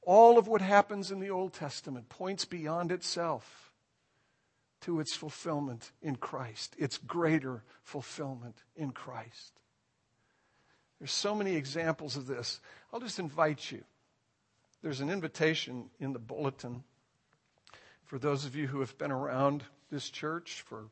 All 0.00 0.38
of 0.38 0.48
what 0.48 0.62
happens 0.62 1.10
in 1.10 1.20
the 1.20 1.30
Old 1.30 1.52
Testament 1.52 2.08
points 2.08 2.46
beyond 2.46 2.90
itself 2.90 3.71
to 4.82 5.00
its 5.00 5.14
fulfillment 5.14 5.92
in 6.02 6.16
Christ, 6.16 6.74
its 6.78 6.98
greater 6.98 7.62
fulfillment 7.82 8.62
in 8.76 8.92
Christ. 8.92 9.52
There's 10.98 11.12
so 11.12 11.34
many 11.34 11.56
examples 11.56 12.16
of 12.16 12.26
this. 12.26 12.60
I'll 12.92 13.00
just 13.00 13.18
invite 13.18 13.72
you. 13.72 13.82
There's 14.82 15.00
an 15.00 15.10
invitation 15.10 15.90
in 15.98 16.12
the 16.12 16.18
bulletin 16.18 16.84
for 18.04 18.18
those 18.18 18.44
of 18.44 18.54
you 18.54 18.66
who 18.66 18.80
have 18.80 18.96
been 18.98 19.10
around 19.10 19.64
this 19.90 20.10
church 20.10 20.62
for 20.66 20.84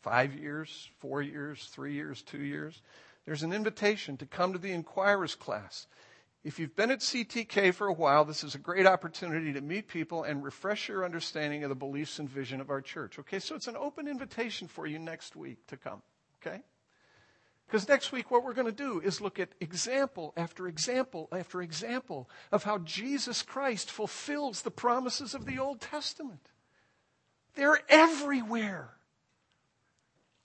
five 0.00 0.34
years, 0.34 0.88
four 0.98 1.20
years, 1.20 1.68
three 1.70 1.92
years, 1.92 2.22
two 2.22 2.42
years. 2.42 2.80
There's 3.26 3.42
an 3.42 3.52
invitation 3.52 4.16
to 4.16 4.26
come 4.26 4.52
to 4.52 4.58
the 4.58 4.72
Inquirers 4.72 5.34
class. 5.34 5.86
If 6.42 6.58
you've 6.58 6.74
been 6.74 6.90
at 6.90 7.00
CTK 7.00 7.74
for 7.74 7.86
a 7.86 7.92
while, 7.92 8.24
this 8.24 8.42
is 8.42 8.54
a 8.54 8.58
great 8.58 8.86
opportunity 8.86 9.52
to 9.52 9.60
meet 9.60 9.88
people 9.88 10.22
and 10.22 10.42
refresh 10.42 10.88
your 10.88 11.04
understanding 11.04 11.64
of 11.64 11.68
the 11.68 11.74
beliefs 11.74 12.18
and 12.18 12.28
vision 12.28 12.62
of 12.62 12.70
our 12.70 12.80
church. 12.80 13.18
Okay, 13.18 13.38
so 13.38 13.54
it's 13.54 13.68
an 13.68 13.76
open 13.76 14.08
invitation 14.08 14.66
for 14.66 14.86
you 14.86 14.98
next 14.98 15.36
week 15.36 15.66
to 15.66 15.76
come. 15.76 16.00
Okay? 16.40 16.62
Because 17.66 17.86
next 17.88 18.10
week, 18.10 18.30
what 18.30 18.42
we're 18.42 18.54
going 18.54 18.66
to 18.66 18.72
do 18.72 19.00
is 19.00 19.20
look 19.20 19.38
at 19.38 19.50
example 19.60 20.32
after 20.36 20.66
example 20.66 21.28
after 21.30 21.60
example 21.60 22.28
of 22.50 22.64
how 22.64 22.78
Jesus 22.78 23.42
Christ 23.42 23.90
fulfills 23.90 24.62
the 24.62 24.70
promises 24.70 25.34
of 25.34 25.44
the 25.44 25.58
Old 25.58 25.80
Testament. 25.80 26.50
They're 27.54 27.80
everywhere. 27.88 28.96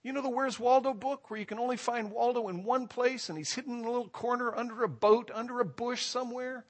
You 0.05 0.13
know 0.13 0.21
the 0.21 0.29
Where's 0.29 0.59
Waldo 0.59 0.93
book 0.93 1.31
where 1.31 1.39
you 1.39 1.47
can 1.47 1.57
only 1.57 1.77
find 1.77 2.11
Waldo 2.11 2.47
in 2.49 2.63
one 2.63 2.87
place 2.87 3.27
and 3.27 3.39
he's 3.39 3.53
hidden 3.53 3.79
in 3.79 3.85
a 3.85 3.89
little 3.89 4.07
corner 4.07 4.55
under 4.55 4.83
a 4.83 4.87
boat, 4.87 5.31
under 5.33 5.59
a 5.59 5.65
bush 5.65 6.03
somewhere? 6.03 6.63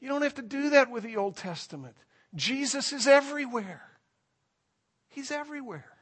You 0.00 0.08
don't 0.08 0.20
have 0.20 0.34
to 0.34 0.42
do 0.42 0.68
that 0.68 0.90
with 0.90 1.02
the 1.02 1.16
Old 1.16 1.38
Testament. 1.38 1.96
Jesus 2.34 2.92
is 2.92 3.06
everywhere. 3.06 3.98
He's 5.08 5.30
everywhere. 5.30 5.93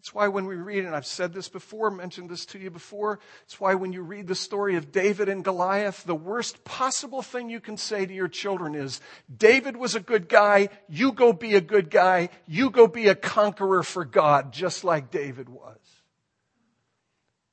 It's 0.00 0.14
why 0.14 0.28
when 0.28 0.46
we 0.46 0.54
read, 0.54 0.86
and 0.86 0.96
I've 0.96 1.04
said 1.04 1.34
this 1.34 1.50
before, 1.50 1.90
mentioned 1.90 2.30
this 2.30 2.46
to 2.46 2.58
you 2.58 2.70
before, 2.70 3.20
it's 3.44 3.60
why 3.60 3.74
when 3.74 3.92
you 3.92 4.00
read 4.00 4.28
the 4.28 4.34
story 4.34 4.76
of 4.76 4.90
David 4.90 5.28
and 5.28 5.44
Goliath, 5.44 6.04
the 6.04 6.14
worst 6.14 6.64
possible 6.64 7.20
thing 7.20 7.50
you 7.50 7.60
can 7.60 7.76
say 7.76 8.06
to 8.06 8.14
your 8.14 8.26
children 8.26 8.74
is, 8.74 9.02
David 9.36 9.76
was 9.76 9.94
a 9.94 10.00
good 10.00 10.26
guy, 10.26 10.70
you 10.88 11.12
go 11.12 11.34
be 11.34 11.54
a 11.54 11.60
good 11.60 11.90
guy, 11.90 12.30
you 12.46 12.70
go 12.70 12.86
be 12.86 13.08
a 13.08 13.14
conqueror 13.14 13.82
for 13.82 14.06
God, 14.06 14.54
just 14.54 14.84
like 14.84 15.10
David 15.10 15.50
was. 15.50 15.76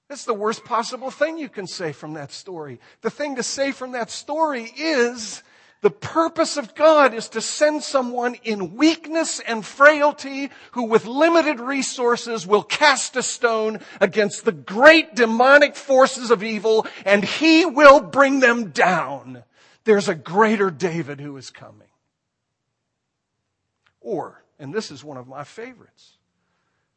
That's 0.07 0.23
the 0.23 0.33
worst 0.33 0.63
possible 0.63 1.11
thing 1.11 1.37
you 1.37 1.49
can 1.49 1.67
say 1.67 1.91
from 1.91 2.13
that 2.13 2.31
story. 2.31 2.79
The 3.01 3.09
thing 3.09 3.35
to 3.35 3.43
say 3.43 3.73
from 3.73 3.91
that 3.91 4.09
story 4.09 4.71
is, 4.77 5.43
the 5.81 5.91
purpose 5.91 6.57
of 6.57 6.73
God 6.73 7.13
is 7.13 7.29
to 7.29 7.41
send 7.41 7.83
someone 7.83 8.35
in 8.43 8.75
weakness 8.75 9.39
and 9.39 9.63
frailty 9.63 10.49
who 10.71 10.83
with 10.83 11.05
limited 11.05 11.59
resources 11.59 12.47
will 12.47 12.63
cast 12.63 13.15
a 13.15 13.21
stone 13.21 13.79
against 14.01 14.43
the 14.43 14.51
great 14.51 15.13
demonic 15.13 15.75
forces 15.75 16.31
of 16.31 16.43
evil 16.43 16.87
and 17.05 17.23
he 17.23 17.65
will 17.65 17.99
bring 18.01 18.39
them 18.39 18.71
down. 18.71 19.43
There's 19.83 20.09
a 20.09 20.15
greater 20.15 20.71
David 20.71 21.21
who 21.21 21.37
is 21.37 21.51
coming. 21.51 21.87
Or, 24.01 24.43
and 24.57 24.73
this 24.73 24.89
is 24.89 25.03
one 25.03 25.17
of 25.17 25.27
my 25.27 25.43
favorites, 25.43 26.17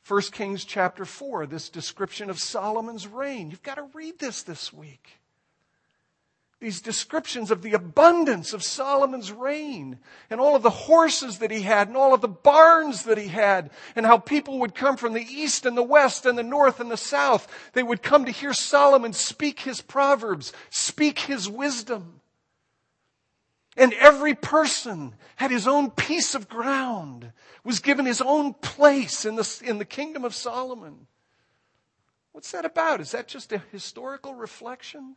1 0.09 0.23
Kings 0.33 0.65
chapter 0.65 1.05
4, 1.05 1.47
this 1.47 1.69
description 1.69 2.31
of 2.31 2.39
Solomon's 2.39 3.07
reign. 3.07 3.51
You've 3.51 3.63
got 3.63 3.77
to 3.77 3.87
read 3.93 4.19
this 4.19 4.43
this 4.43 4.73
week 4.73 5.20
these 6.61 6.83
descriptions 6.83 7.51
of 7.51 7.63
the 7.63 7.73
abundance 7.73 8.53
of 8.53 8.63
Solomon's 8.63 9.33
reign 9.33 9.99
and 10.29 10.39
all 10.39 10.55
of 10.55 10.63
the 10.63 10.69
horses 10.69 11.39
that 11.39 11.51
he 11.51 11.63
had 11.63 11.89
and 11.89 11.97
all 11.97 12.13
of 12.13 12.21
the 12.21 12.29
barns 12.29 13.05
that 13.05 13.17
he 13.17 13.29
had 13.29 13.71
and 13.97 14.05
how 14.05 14.19
people 14.19 14.59
would 14.59 14.75
come 14.75 14.99
from 14.99 15.15
the 15.15 15.27
east 15.27 15.65
and 15.65 15.75
the 15.75 15.83
west 15.83 16.27
and 16.27 16.37
the 16.37 16.43
north 16.43 16.79
and 16.79 16.91
the 16.91 16.99
south. 16.99 17.49
They 17.73 17.83
would 17.83 18.03
come 18.03 18.27
to 18.27 18.31
hear 18.31 18.53
Solomon 18.53 19.15
speak 19.15 19.61
his 19.61 19.81
proverbs, 19.81 20.53
speak 20.69 21.21
his 21.21 21.49
wisdom. 21.49 22.21
And 23.75 23.95
every 23.95 24.35
person 24.35 25.15
had 25.37 25.51
his 25.51 25.67
own 25.67 25.91
piece 25.91 26.35
of 26.35 26.51
ground, 26.51 27.33
was 27.65 27.81
given 27.81 28.05
his 28.05 28.21
own 28.21 28.53
place 28.53 29.25
in 29.25 29.37
the, 29.37 29.63
in 29.65 29.79
the 29.79 29.87
kingdom 29.87 30.27
of 30.27 30.35
Solomon. 30.35 31.07
What's 32.33 32.53
that 32.53 32.67
about? 32.67 33.01
Is 33.01 33.13
that 33.13 33.29
just 33.29 33.51
a 33.53 33.63
historical 33.73 34.35
reflection? 34.35 35.17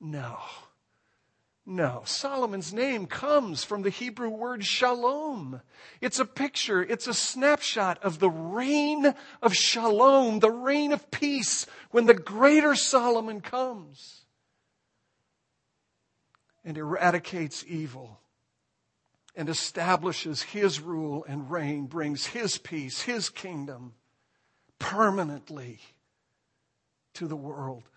No. 0.00 0.38
No. 1.66 2.02
Solomon's 2.04 2.72
name 2.72 3.06
comes 3.06 3.64
from 3.64 3.82
the 3.82 3.90
Hebrew 3.90 4.28
word 4.28 4.64
shalom. 4.64 5.62
It's 6.00 6.18
a 6.18 6.24
picture, 6.24 6.82
it's 6.82 7.06
a 7.06 7.14
snapshot 7.14 8.02
of 8.02 8.18
the 8.18 8.30
reign 8.30 9.14
of 9.40 9.54
shalom, 9.54 10.40
the 10.40 10.50
reign 10.50 10.92
of 10.92 11.10
peace, 11.10 11.66
when 11.90 12.06
the 12.06 12.14
greater 12.14 12.74
Solomon 12.74 13.40
comes 13.40 14.24
and 16.64 16.76
eradicates 16.76 17.64
evil 17.66 18.20
and 19.36 19.48
establishes 19.48 20.42
his 20.42 20.80
rule 20.80 21.24
and 21.26 21.50
reign, 21.50 21.86
brings 21.86 22.26
his 22.26 22.58
peace, 22.58 23.02
his 23.02 23.28
kingdom 23.28 23.94
permanently 24.78 25.80
to 27.14 27.26
the 27.26 27.36
world. 27.36 27.88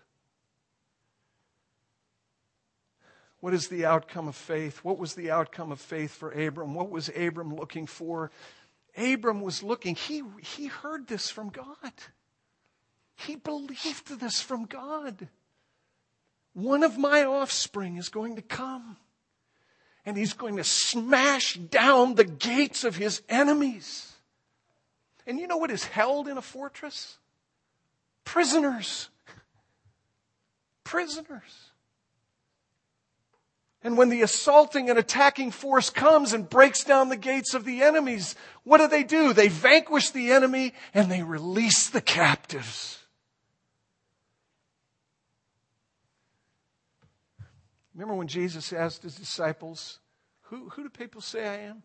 What 3.40 3.54
is 3.54 3.68
the 3.68 3.84
outcome 3.84 4.28
of 4.28 4.34
faith? 4.34 4.78
What 4.82 4.98
was 4.98 5.14
the 5.14 5.30
outcome 5.30 5.70
of 5.70 5.80
faith 5.80 6.12
for 6.12 6.30
Abram? 6.30 6.74
What 6.74 6.90
was 6.90 7.08
Abram 7.10 7.54
looking 7.54 7.86
for? 7.86 8.30
Abram 8.96 9.40
was 9.40 9.62
looking, 9.62 9.94
he, 9.94 10.22
he 10.40 10.66
heard 10.66 11.06
this 11.06 11.30
from 11.30 11.50
God. 11.50 11.92
He 13.14 13.36
believed 13.36 14.20
this 14.20 14.40
from 14.40 14.64
God. 14.64 15.28
One 16.52 16.82
of 16.82 16.98
my 16.98 17.24
offspring 17.24 17.96
is 17.96 18.08
going 18.08 18.36
to 18.36 18.42
come, 18.42 18.96
and 20.04 20.16
he's 20.16 20.32
going 20.32 20.56
to 20.56 20.64
smash 20.64 21.54
down 21.54 22.16
the 22.16 22.24
gates 22.24 22.82
of 22.82 22.96
his 22.96 23.22
enemies. 23.28 24.12
And 25.26 25.38
you 25.38 25.46
know 25.46 25.58
what 25.58 25.70
is 25.70 25.84
held 25.84 26.26
in 26.26 26.38
a 26.38 26.42
fortress? 26.42 27.18
Prisoners. 28.24 29.08
Prisoners. 30.82 31.70
And 33.82 33.96
when 33.96 34.08
the 34.08 34.22
assaulting 34.22 34.90
and 34.90 34.98
attacking 34.98 35.52
force 35.52 35.88
comes 35.88 36.32
and 36.32 36.48
breaks 36.48 36.82
down 36.82 37.08
the 37.08 37.16
gates 37.16 37.54
of 37.54 37.64
the 37.64 37.82
enemies, 37.82 38.34
what 38.64 38.78
do 38.78 38.88
they 38.88 39.04
do? 39.04 39.32
They 39.32 39.48
vanquish 39.48 40.10
the 40.10 40.32
enemy 40.32 40.74
and 40.92 41.10
they 41.10 41.22
release 41.22 41.88
the 41.88 42.00
captives. 42.00 42.98
Remember 47.94 48.14
when 48.14 48.28
Jesus 48.28 48.72
asked 48.72 49.02
his 49.02 49.16
disciples, 49.16 49.98
Who, 50.42 50.68
who 50.70 50.84
do 50.84 50.88
people 50.88 51.20
say 51.20 51.46
I 51.48 51.56
am? 51.68 51.82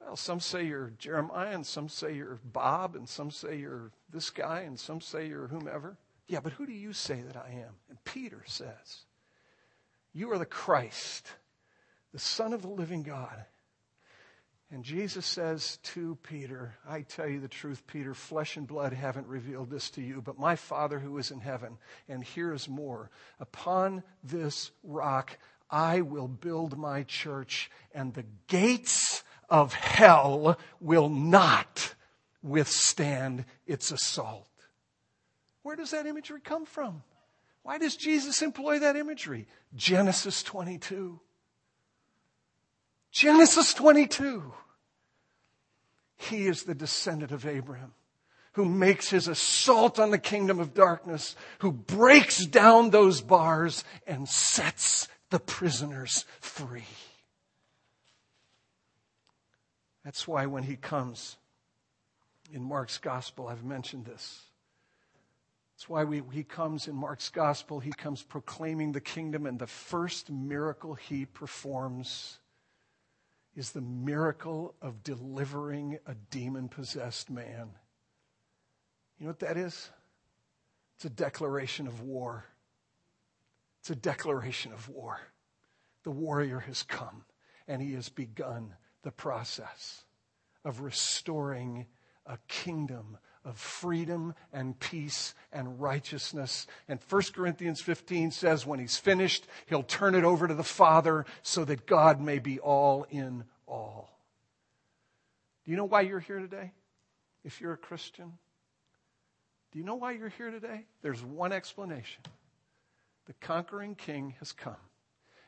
Well, 0.00 0.16
some 0.16 0.40
say 0.40 0.66
you're 0.66 0.92
Jeremiah, 0.98 1.54
and 1.54 1.66
some 1.66 1.88
say 1.88 2.14
you're 2.14 2.38
Bob, 2.44 2.96
and 2.96 3.08
some 3.08 3.30
say 3.30 3.56
you're 3.56 3.90
this 4.12 4.30
guy, 4.30 4.60
and 4.60 4.78
some 4.78 5.00
say 5.00 5.26
you're 5.26 5.48
whomever. 5.48 5.96
Yeah, 6.28 6.40
but 6.40 6.52
who 6.52 6.66
do 6.66 6.72
you 6.72 6.92
say 6.92 7.22
that 7.22 7.36
I 7.36 7.50
am? 7.50 7.74
And 7.88 8.02
Peter 8.04 8.42
says, 8.46 9.06
you 10.16 10.32
are 10.32 10.38
the 10.38 10.46
Christ, 10.46 11.28
the 12.12 12.18
Son 12.18 12.54
of 12.54 12.62
the 12.62 12.68
living 12.68 13.02
God. 13.02 13.44
And 14.70 14.82
Jesus 14.82 15.26
says 15.26 15.76
to 15.94 16.16
Peter, 16.22 16.74
I 16.88 17.02
tell 17.02 17.28
you 17.28 17.38
the 17.38 17.48
truth, 17.48 17.86
Peter, 17.86 18.14
flesh 18.14 18.56
and 18.56 18.66
blood 18.66 18.94
haven't 18.94 19.26
revealed 19.26 19.70
this 19.70 19.90
to 19.90 20.02
you, 20.02 20.22
but 20.22 20.38
my 20.38 20.56
Father 20.56 20.98
who 20.98 21.18
is 21.18 21.30
in 21.30 21.40
heaven. 21.40 21.76
And 22.08 22.24
here 22.24 22.52
is 22.54 22.66
more. 22.66 23.10
Upon 23.38 24.02
this 24.24 24.70
rock 24.82 25.38
I 25.70 26.00
will 26.00 26.28
build 26.28 26.78
my 26.78 27.02
church, 27.02 27.70
and 27.94 28.14
the 28.14 28.24
gates 28.46 29.22
of 29.50 29.74
hell 29.74 30.58
will 30.80 31.08
not 31.08 31.94
withstand 32.42 33.44
its 33.66 33.92
assault. 33.92 34.48
Where 35.62 35.76
does 35.76 35.90
that 35.90 36.06
imagery 36.06 36.40
come 36.40 36.64
from? 36.64 37.02
Why 37.66 37.78
does 37.78 37.96
Jesus 37.96 38.42
employ 38.42 38.78
that 38.78 38.94
imagery? 38.94 39.48
Genesis 39.74 40.44
22. 40.44 41.18
Genesis 43.10 43.74
22. 43.74 44.54
He 46.14 46.46
is 46.46 46.62
the 46.62 46.76
descendant 46.76 47.32
of 47.32 47.44
Abraham 47.44 47.92
who 48.52 48.66
makes 48.66 49.10
his 49.10 49.26
assault 49.26 49.98
on 49.98 50.12
the 50.12 50.18
kingdom 50.18 50.60
of 50.60 50.74
darkness, 50.74 51.34
who 51.58 51.72
breaks 51.72 52.46
down 52.46 52.90
those 52.90 53.20
bars 53.20 53.82
and 54.06 54.28
sets 54.28 55.08
the 55.30 55.40
prisoners 55.40 56.24
free. 56.38 56.86
That's 60.04 60.28
why 60.28 60.46
when 60.46 60.62
he 60.62 60.76
comes 60.76 61.36
in 62.52 62.62
Mark's 62.62 62.98
gospel, 62.98 63.48
I've 63.48 63.64
mentioned 63.64 64.04
this. 64.04 64.45
That's 65.76 65.90
why 65.90 66.04
we, 66.04 66.22
he 66.32 66.42
comes 66.42 66.88
in 66.88 66.96
Mark's 66.96 67.28
gospel, 67.28 67.80
he 67.80 67.92
comes 67.92 68.22
proclaiming 68.22 68.92
the 68.92 69.00
kingdom, 69.00 69.44
and 69.44 69.58
the 69.58 69.66
first 69.66 70.30
miracle 70.30 70.94
he 70.94 71.26
performs 71.26 72.38
is 73.54 73.72
the 73.72 73.82
miracle 73.82 74.74
of 74.80 75.02
delivering 75.02 75.98
a 76.06 76.14
demon 76.30 76.68
possessed 76.68 77.28
man. 77.28 77.68
You 79.18 79.24
know 79.26 79.30
what 79.30 79.40
that 79.40 79.58
is? 79.58 79.90
It's 80.96 81.04
a 81.04 81.10
declaration 81.10 81.86
of 81.86 82.00
war. 82.00 82.46
It's 83.80 83.90
a 83.90 83.96
declaration 83.96 84.72
of 84.72 84.88
war. 84.88 85.20
The 86.04 86.10
warrior 86.10 86.60
has 86.60 86.82
come, 86.84 87.24
and 87.68 87.82
he 87.82 87.92
has 87.92 88.08
begun 88.08 88.72
the 89.02 89.12
process 89.12 90.04
of 90.64 90.80
restoring 90.80 91.84
a 92.24 92.38
kingdom 92.48 93.18
of 93.46 93.56
freedom 93.56 94.34
and 94.52 94.78
peace 94.78 95.34
and 95.52 95.80
righteousness. 95.80 96.66
And 96.88 96.98
1 97.08 97.22
Corinthians 97.32 97.80
15 97.80 98.32
says 98.32 98.66
when 98.66 98.80
he's 98.80 98.96
finished, 98.98 99.46
he'll 99.66 99.84
turn 99.84 100.16
it 100.16 100.24
over 100.24 100.48
to 100.48 100.54
the 100.54 100.64
Father 100.64 101.24
so 101.42 101.64
that 101.64 101.86
God 101.86 102.20
may 102.20 102.40
be 102.40 102.58
all 102.58 103.06
in 103.08 103.44
all. 103.66 104.10
Do 105.64 105.70
you 105.70 105.76
know 105.76 105.84
why 105.84 106.00
you're 106.02 106.20
here 106.20 106.40
today? 106.40 106.72
If 107.44 107.60
you're 107.60 107.74
a 107.74 107.78
Christian, 107.78 108.32
Do 109.72 109.78
you 109.78 109.84
know 109.84 109.96
why 109.96 110.12
you're 110.12 110.30
here 110.30 110.50
today? 110.50 110.86
There's 111.02 111.22
one 111.22 111.52
explanation. 111.52 112.22
The 113.26 113.34
conquering 113.40 113.94
king 113.94 114.34
has 114.38 114.52
come, 114.52 114.76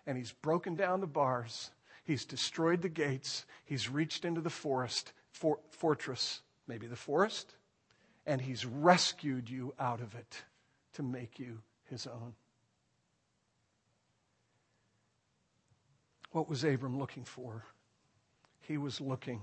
and 0.07 0.19
he's 0.19 0.33
broken 0.33 0.75
down 0.75 1.01
the 1.01 1.07
bars, 1.07 1.71
he's 2.05 2.25
destroyed 2.25 2.83
the 2.83 2.89
gates, 2.89 3.47
he's 3.65 3.89
reached 3.89 4.25
into 4.25 4.41
the 4.41 4.51
forest, 4.51 5.13
for, 5.31 5.61
fortress, 5.71 6.43
maybe 6.67 6.87
the 6.87 6.95
forest, 6.95 7.55
and 8.29 8.43
he's 8.43 8.66
rescued 8.66 9.49
you 9.49 9.72
out 9.81 10.03
of 10.03 10.14
it 10.14 10.43
to 10.93 11.03
make 11.03 11.39
you 11.39 11.62
his 11.85 12.07
own. 12.07 12.35
What 16.33 16.47
was 16.47 16.62
Abram 16.62 16.99
looking 16.99 17.24
for? 17.24 17.64
He 18.61 18.76
was 18.76 19.01
looking, 19.01 19.41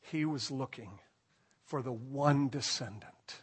he 0.00 0.24
was 0.24 0.50
looking 0.50 0.98
for 1.64 1.80
the 1.80 1.92
one 1.92 2.48
descendant, 2.48 3.42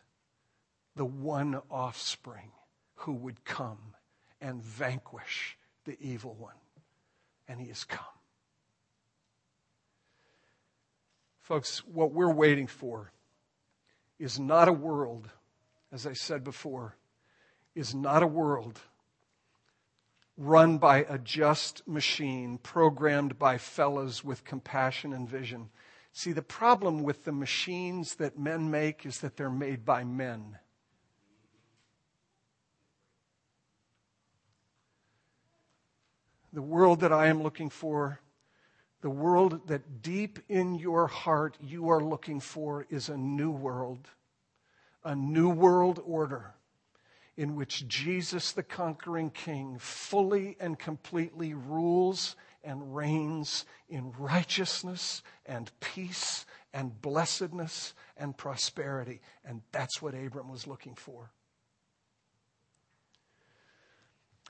the 0.97 1.05
one 1.05 1.61
offspring 1.71 2.51
who 2.95 3.13
would 3.13 3.45
come 3.45 3.95
and 4.41 4.61
vanquish 4.61 5.57
the 5.85 5.97
evil 6.01 6.35
one. 6.37 6.53
And 7.47 7.61
he 7.61 7.69
has 7.69 7.85
come. 7.85 8.03
Folks, 11.39 11.79
what 11.85 12.11
we're 12.11 12.33
waiting 12.33 12.67
for 12.67 13.13
is 14.19 14.39
not 14.39 14.67
a 14.67 14.73
world, 14.73 15.29
as 15.91 16.07
I 16.07 16.13
said 16.13 16.43
before, 16.43 16.95
is 17.75 17.93
not 17.93 18.23
a 18.23 18.27
world 18.27 18.79
run 20.37 20.77
by 20.77 20.99
a 21.09 21.17
just 21.17 21.85
machine, 21.87 22.59
programmed 22.59 23.39
by 23.39 23.57
fellows 23.57 24.23
with 24.23 24.45
compassion 24.45 25.11
and 25.11 25.27
vision. 25.27 25.69
See, 26.13 26.31
the 26.31 26.43
problem 26.43 27.03
with 27.03 27.25
the 27.25 27.31
machines 27.31 28.15
that 28.15 28.37
men 28.37 28.69
make 28.69 29.05
is 29.05 29.19
that 29.21 29.35
they're 29.35 29.49
made 29.49 29.83
by 29.83 30.03
men. 30.03 30.59
The 36.53 36.61
world 36.61 37.01
that 37.01 37.11
I 37.11 37.27
am 37.27 37.43
looking 37.43 37.69
for, 37.69 38.19
the 39.01 39.09
world 39.09 39.67
that 39.67 40.01
deep 40.01 40.39
in 40.49 40.75
your 40.75 41.07
heart 41.07 41.57
you 41.61 41.89
are 41.89 42.01
looking 42.01 42.39
for, 42.39 42.85
is 42.89 43.09
a 43.09 43.17
new 43.17 43.51
world, 43.51 44.09
a 45.03 45.15
new 45.15 45.49
world 45.49 46.01
order 46.05 46.53
in 47.37 47.55
which 47.55 47.87
Jesus, 47.87 48.51
the 48.51 48.63
conquering 48.63 49.29
king, 49.29 49.77
fully 49.77 50.57
and 50.59 50.77
completely 50.77 51.53
rules 51.53 52.35
and 52.63 52.95
reigns 52.95 53.65
in 53.87 54.11
righteousness 54.17 55.21
and 55.45 55.71
peace 55.79 56.45
and 56.73 56.99
blessedness 57.01 57.93
and 58.17 58.35
prosperity. 58.35 59.21
And 59.45 59.61
that's 59.71 60.01
what 60.01 60.15
Abram 60.15 60.49
was 60.49 60.65
looking 60.65 60.95
for. 60.95 61.31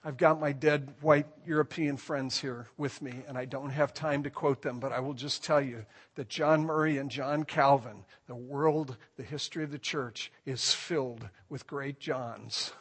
I've 0.04 0.18
got 0.18 0.40
my 0.40 0.52
dead 0.52 0.94
white 1.02 1.28
European 1.46 1.98
friends 1.98 2.40
here 2.40 2.68
with 2.78 3.02
me, 3.02 3.24
and 3.28 3.38
I 3.38 3.46
don't 3.46 3.72
have 3.72 3.94
time 3.94 4.24
to 4.24 4.30
quote 4.30 4.62
them, 4.62 4.80
but 4.80 4.92
I 4.92 5.00
will 5.00 5.16
just 5.16 5.44
tell 5.44 5.60
you 5.60 5.86
that 6.16 6.30
John 6.30 6.64
Murray 6.64 6.98
and 6.98 7.10
John 7.10 7.44
Calvin, 7.44 8.06
the 8.28 8.36
world, 8.36 8.96
the 9.18 9.24
history 9.24 9.64
of 9.64 9.72
the 9.72 9.80
church, 9.80 10.32
is 10.46 10.72
filled 10.74 11.28
with 11.50 11.68
great 11.68 12.00
Johns. 12.00 12.72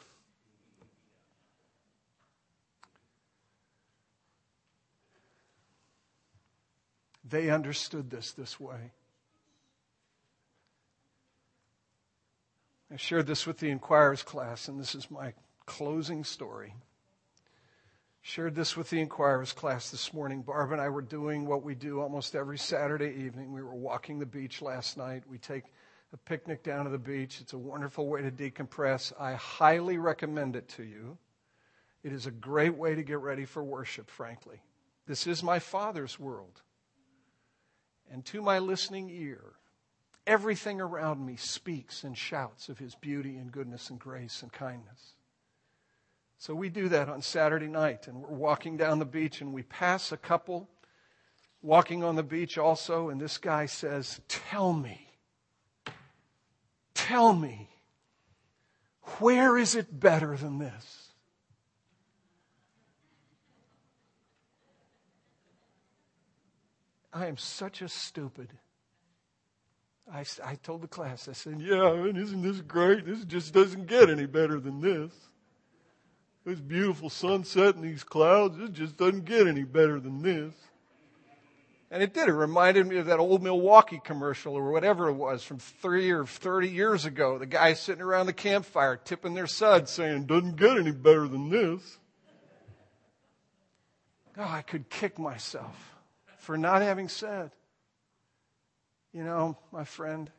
They 7.28 7.50
understood 7.50 8.10
this 8.10 8.32
this 8.32 8.60
way. 8.60 8.92
I 12.92 12.96
shared 12.96 13.26
this 13.26 13.46
with 13.46 13.58
the 13.58 13.70
Inquirers 13.70 14.22
class, 14.22 14.68
and 14.68 14.78
this 14.78 14.94
is 14.94 15.10
my 15.10 15.32
closing 15.64 16.22
story. 16.22 16.74
Shared 18.28 18.56
this 18.56 18.76
with 18.76 18.90
the 18.90 19.00
Inquirers 19.00 19.52
class 19.52 19.92
this 19.92 20.12
morning. 20.12 20.42
Barb 20.42 20.72
and 20.72 20.80
I 20.80 20.88
were 20.88 21.00
doing 21.00 21.46
what 21.46 21.62
we 21.62 21.76
do 21.76 22.00
almost 22.00 22.34
every 22.34 22.58
Saturday 22.58 23.24
evening. 23.24 23.52
We 23.52 23.62
were 23.62 23.76
walking 23.76 24.18
the 24.18 24.26
beach 24.26 24.60
last 24.60 24.96
night. 24.96 25.22
We 25.30 25.38
take 25.38 25.62
a 26.12 26.16
picnic 26.16 26.64
down 26.64 26.86
to 26.86 26.90
the 26.90 26.98
beach. 26.98 27.40
It's 27.40 27.52
a 27.52 27.58
wonderful 27.58 28.08
way 28.08 28.22
to 28.22 28.32
decompress. 28.32 29.12
I 29.16 29.34
highly 29.34 29.96
recommend 29.98 30.56
it 30.56 30.68
to 30.70 30.82
you. 30.82 31.18
It 32.02 32.12
is 32.12 32.26
a 32.26 32.32
great 32.32 32.74
way 32.74 32.96
to 32.96 33.04
get 33.04 33.20
ready 33.20 33.44
for 33.44 33.62
worship, 33.62 34.10
frankly. 34.10 34.60
This 35.06 35.28
is 35.28 35.44
my 35.44 35.60
Father's 35.60 36.18
world. 36.18 36.62
And 38.10 38.24
to 38.24 38.42
my 38.42 38.58
listening 38.58 39.08
ear, 39.08 39.52
everything 40.26 40.80
around 40.80 41.24
me 41.24 41.36
speaks 41.36 42.02
and 42.02 42.18
shouts 42.18 42.68
of 42.68 42.80
His 42.80 42.96
beauty 42.96 43.36
and 43.36 43.52
goodness 43.52 43.88
and 43.88 44.00
grace 44.00 44.42
and 44.42 44.52
kindness. 44.52 45.14
So 46.38 46.54
we 46.54 46.68
do 46.68 46.88
that 46.90 47.08
on 47.08 47.22
Saturday 47.22 47.68
night, 47.68 48.08
and 48.08 48.22
we're 48.22 48.36
walking 48.36 48.76
down 48.76 48.98
the 48.98 49.04
beach, 49.04 49.40
and 49.40 49.52
we 49.52 49.62
pass 49.62 50.12
a 50.12 50.16
couple 50.16 50.68
walking 51.62 52.04
on 52.04 52.14
the 52.14 52.22
beach 52.22 52.58
also, 52.58 53.08
and 53.08 53.20
this 53.20 53.38
guy 53.38 53.66
says, 53.66 54.20
Tell 54.28 54.72
me, 54.72 55.08
tell 56.94 57.32
me, 57.32 57.70
where 59.18 59.56
is 59.56 59.74
it 59.74 59.98
better 59.98 60.36
than 60.36 60.58
this? 60.58 61.08
I 67.12 67.26
am 67.26 67.38
such 67.38 67.80
a 67.80 67.88
stupid. 67.88 68.50
I, 70.12 70.24
I 70.44 70.56
told 70.56 70.82
the 70.82 70.88
class, 70.88 71.28
I 71.28 71.32
said, 71.32 71.60
Yeah, 71.60 71.94
isn't 71.94 72.42
this 72.42 72.60
great? 72.60 73.06
This 73.06 73.24
just 73.24 73.54
doesn't 73.54 73.86
get 73.86 74.10
any 74.10 74.26
better 74.26 74.60
than 74.60 74.82
this 74.82 75.12
this 76.46 76.60
beautiful 76.60 77.10
sunset 77.10 77.74
and 77.74 77.82
these 77.82 78.04
clouds, 78.04 78.56
it 78.60 78.72
just 78.72 78.96
doesn't 78.96 79.24
get 79.24 79.48
any 79.48 79.64
better 79.64 79.98
than 79.98 80.22
this. 80.22 80.54
And 81.90 82.02
it 82.02 82.14
did. 82.14 82.28
It 82.28 82.32
reminded 82.32 82.86
me 82.86 82.98
of 82.98 83.06
that 83.06 83.18
old 83.18 83.42
Milwaukee 83.42 84.00
commercial 84.02 84.54
or 84.54 84.70
whatever 84.70 85.08
it 85.08 85.14
was 85.14 85.42
from 85.42 85.58
three 85.58 86.10
or 86.10 86.24
30 86.24 86.68
years 86.68 87.04
ago. 87.04 87.36
The 87.38 87.46
guys 87.46 87.80
sitting 87.80 88.02
around 88.02 88.26
the 88.26 88.32
campfire 88.32 88.96
tipping 88.96 89.34
their 89.34 89.48
suds 89.48 89.90
saying, 89.90 90.26
doesn't 90.26 90.56
get 90.56 90.78
any 90.78 90.92
better 90.92 91.26
than 91.26 91.50
this. 91.50 91.98
Oh, 94.38 94.42
I 94.42 94.62
could 94.62 94.88
kick 94.88 95.18
myself 95.18 95.96
for 96.38 96.56
not 96.56 96.80
having 96.80 97.08
said, 97.08 97.50
you 99.12 99.24
know, 99.24 99.58
my 99.72 99.84
friend, 99.84 100.30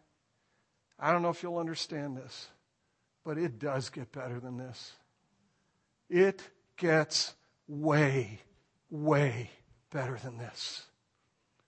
I 0.98 1.12
don't 1.12 1.22
know 1.22 1.30
if 1.30 1.44
you'll 1.44 1.58
understand 1.58 2.16
this, 2.16 2.48
but 3.26 3.38
it 3.38 3.60
does 3.60 3.90
get 3.90 4.14
better 4.14 4.40
than 4.40 4.58
this. 4.58 4.94
It 6.10 6.42
gets 6.78 7.36
way, 7.68 8.40
way 8.90 9.52
better 9.92 10.18
than 10.24 10.38
this. 10.38 10.84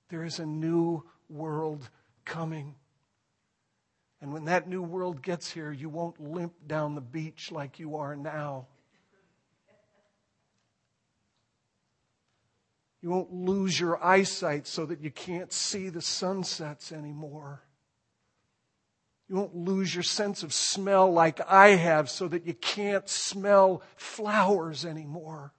There 0.09 0.23
is 0.23 0.39
a 0.39 0.45
new 0.45 1.03
world 1.29 1.89
coming. 2.25 2.75
And 4.21 4.33
when 4.33 4.45
that 4.45 4.67
new 4.67 4.81
world 4.81 5.21
gets 5.21 5.51
here, 5.51 5.71
you 5.71 5.89
won't 5.89 6.19
limp 6.19 6.53
down 6.67 6.95
the 6.95 7.01
beach 7.01 7.51
like 7.51 7.79
you 7.79 7.97
are 7.97 8.15
now. 8.15 8.67
You 13.01 13.09
won't 13.09 13.31
lose 13.31 13.79
your 13.79 14.03
eyesight 14.03 14.67
so 14.67 14.85
that 14.85 14.99
you 14.99 15.09
can't 15.09 15.53
see 15.53 15.89
the 15.89 16.01
sunsets 16.01 16.91
anymore. 16.91 17.61
You 19.29 19.35
won't 19.35 19.55
lose 19.55 19.93
your 19.93 20.03
sense 20.03 20.41
of 20.41 20.51
smell 20.51 21.11
like 21.11 21.39
I 21.47 21.69
have 21.69 22.09
so 22.09 22.27
that 22.27 22.47
you 22.47 22.55
can't 22.55 23.07
smell 23.07 23.83
flowers 23.95 24.85
anymore. 24.85 25.53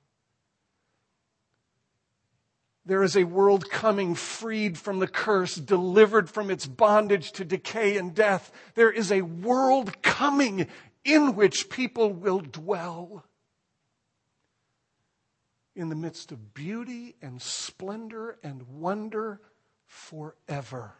There 2.84 3.04
is 3.04 3.16
a 3.16 3.22
world 3.22 3.70
coming 3.70 4.16
freed 4.16 4.76
from 4.76 4.98
the 4.98 5.06
curse, 5.06 5.54
delivered 5.54 6.28
from 6.28 6.50
its 6.50 6.66
bondage 6.66 7.30
to 7.32 7.44
decay 7.44 7.96
and 7.96 8.12
death. 8.12 8.50
There 8.74 8.90
is 8.90 9.12
a 9.12 9.22
world 9.22 10.02
coming 10.02 10.66
in 11.04 11.36
which 11.36 11.70
people 11.70 12.12
will 12.12 12.40
dwell 12.40 13.24
in 15.76 15.88
the 15.88 15.94
midst 15.94 16.32
of 16.32 16.52
beauty 16.52 17.14
and 17.22 17.40
splendor 17.40 18.38
and 18.42 18.62
wonder 18.80 19.40
forever 19.86 20.94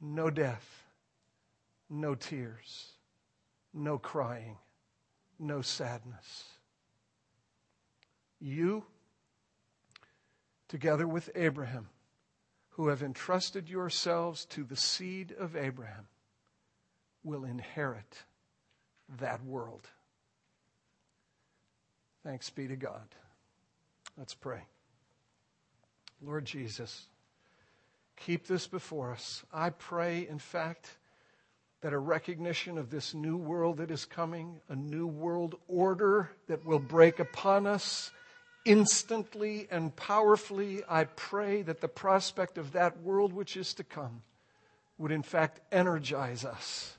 no 0.00 0.30
death, 0.30 0.84
no 1.88 2.14
tears, 2.14 2.92
no 3.74 3.98
crying, 3.98 4.56
no 5.38 5.60
sadness. 5.60 6.44
You, 8.40 8.84
together 10.68 11.06
with 11.06 11.30
Abraham, 11.34 11.88
who 12.70 12.88
have 12.88 13.02
entrusted 13.02 13.68
yourselves 13.68 14.46
to 14.46 14.64
the 14.64 14.76
seed 14.76 15.34
of 15.38 15.56
Abraham, 15.56 16.06
will 17.22 17.44
inherit 17.44 18.24
that 19.18 19.44
world. 19.44 19.86
Thanks 22.22 22.48
be 22.50 22.68
to 22.68 22.76
God. 22.76 23.14
Let's 24.16 24.34
pray. 24.34 24.60
Lord 26.22 26.44
Jesus, 26.44 27.06
keep 28.20 28.46
this 28.46 28.66
before 28.66 29.12
us. 29.12 29.42
I 29.52 29.70
pray, 29.70 30.26
in 30.28 30.38
fact, 30.38 30.96
that 31.80 31.92
a 31.92 31.98
recognition 31.98 32.78
of 32.78 32.90
this 32.90 33.14
new 33.14 33.36
world 33.36 33.78
that 33.78 33.90
is 33.90 34.04
coming, 34.04 34.60
a 34.68 34.76
new 34.76 35.06
world 35.06 35.56
order 35.66 36.30
that 36.46 36.64
will 36.64 36.78
break 36.78 37.18
upon 37.18 37.66
us 37.66 38.10
instantly 38.64 39.66
and 39.70 39.94
powerfully, 39.96 40.82
I 40.88 41.04
pray 41.04 41.62
that 41.62 41.80
the 41.80 41.88
prospect 41.88 42.58
of 42.58 42.72
that 42.72 43.00
world 43.02 43.32
which 43.32 43.56
is 43.56 43.72
to 43.74 43.84
come 43.84 44.22
would 44.98 45.12
in 45.12 45.22
fact 45.22 45.60
energize 45.72 46.44
us 46.44 46.98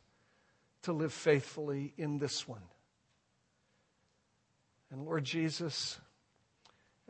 to 0.83 0.93
live 0.93 1.13
faithfully 1.13 1.93
in 1.97 2.17
this 2.17 2.47
one. 2.47 2.63
And 4.89 5.05
Lord 5.05 5.23
Jesus, 5.23 5.99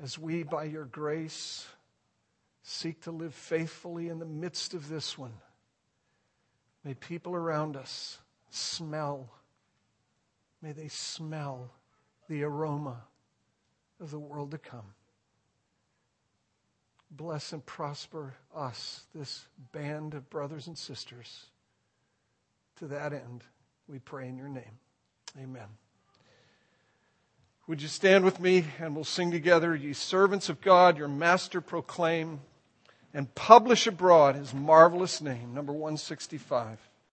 as 0.03 0.19
we, 0.19 0.43
by 0.43 0.65
your 0.65 0.85
grace, 0.85 1.65
seek 2.63 3.01
to 3.01 3.11
live 3.11 3.33
faithfully 3.33 4.09
in 4.09 4.19
the 4.19 4.25
midst 4.25 4.73
of 4.73 4.89
this 4.89 5.17
one, 5.17 5.33
may 6.83 6.93
people 6.93 7.33
around 7.33 7.75
us 7.75 8.19
smell, 8.49 9.29
may 10.61 10.71
they 10.71 10.87
smell 10.87 11.71
the 12.27 12.43
aroma 12.43 13.01
of 13.99 14.11
the 14.11 14.19
world 14.19 14.51
to 14.51 14.57
come. 14.57 14.93
Bless 17.09 17.51
and 17.51 17.65
prosper 17.65 18.35
us, 18.55 19.03
this 19.13 19.45
band 19.73 20.13
of 20.13 20.29
brothers 20.29 20.67
and 20.67 20.77
sisters. 20.77 21.47
To 22.77 22.87
that 22.87 23.11
end, 23.11 23.43
we 23.87 23.99
pray 23.99 24.29
in 24.29 24.37
your 24.37 24.47
name. 24.47 24.79
Amen. 25.37 25.67
Would 27.67 27.81
you 27.81 27.87
stand 27.87 28.25
with 28.25 28.39
me 28.39 28.65
and 28.79 28.95
we'll 28.95 29.03
sing 29.03 29.31
together, 29.31 29.75
Ye 29.75 29.93
servants 29.93 30.49
of 30.49 30.61
God, 30.61 30.97
your 30.97 31.07
master 31.07 31.61
proclaim 31.61 32.39
and 33.13 33.33
publish 33.35 33.87
abroad 33.87 34.35
his 34.35 34.53
marvelous 34.53 35.21
name, 35.21 35.53
number 35.53 35.73
165. 35.73 36.77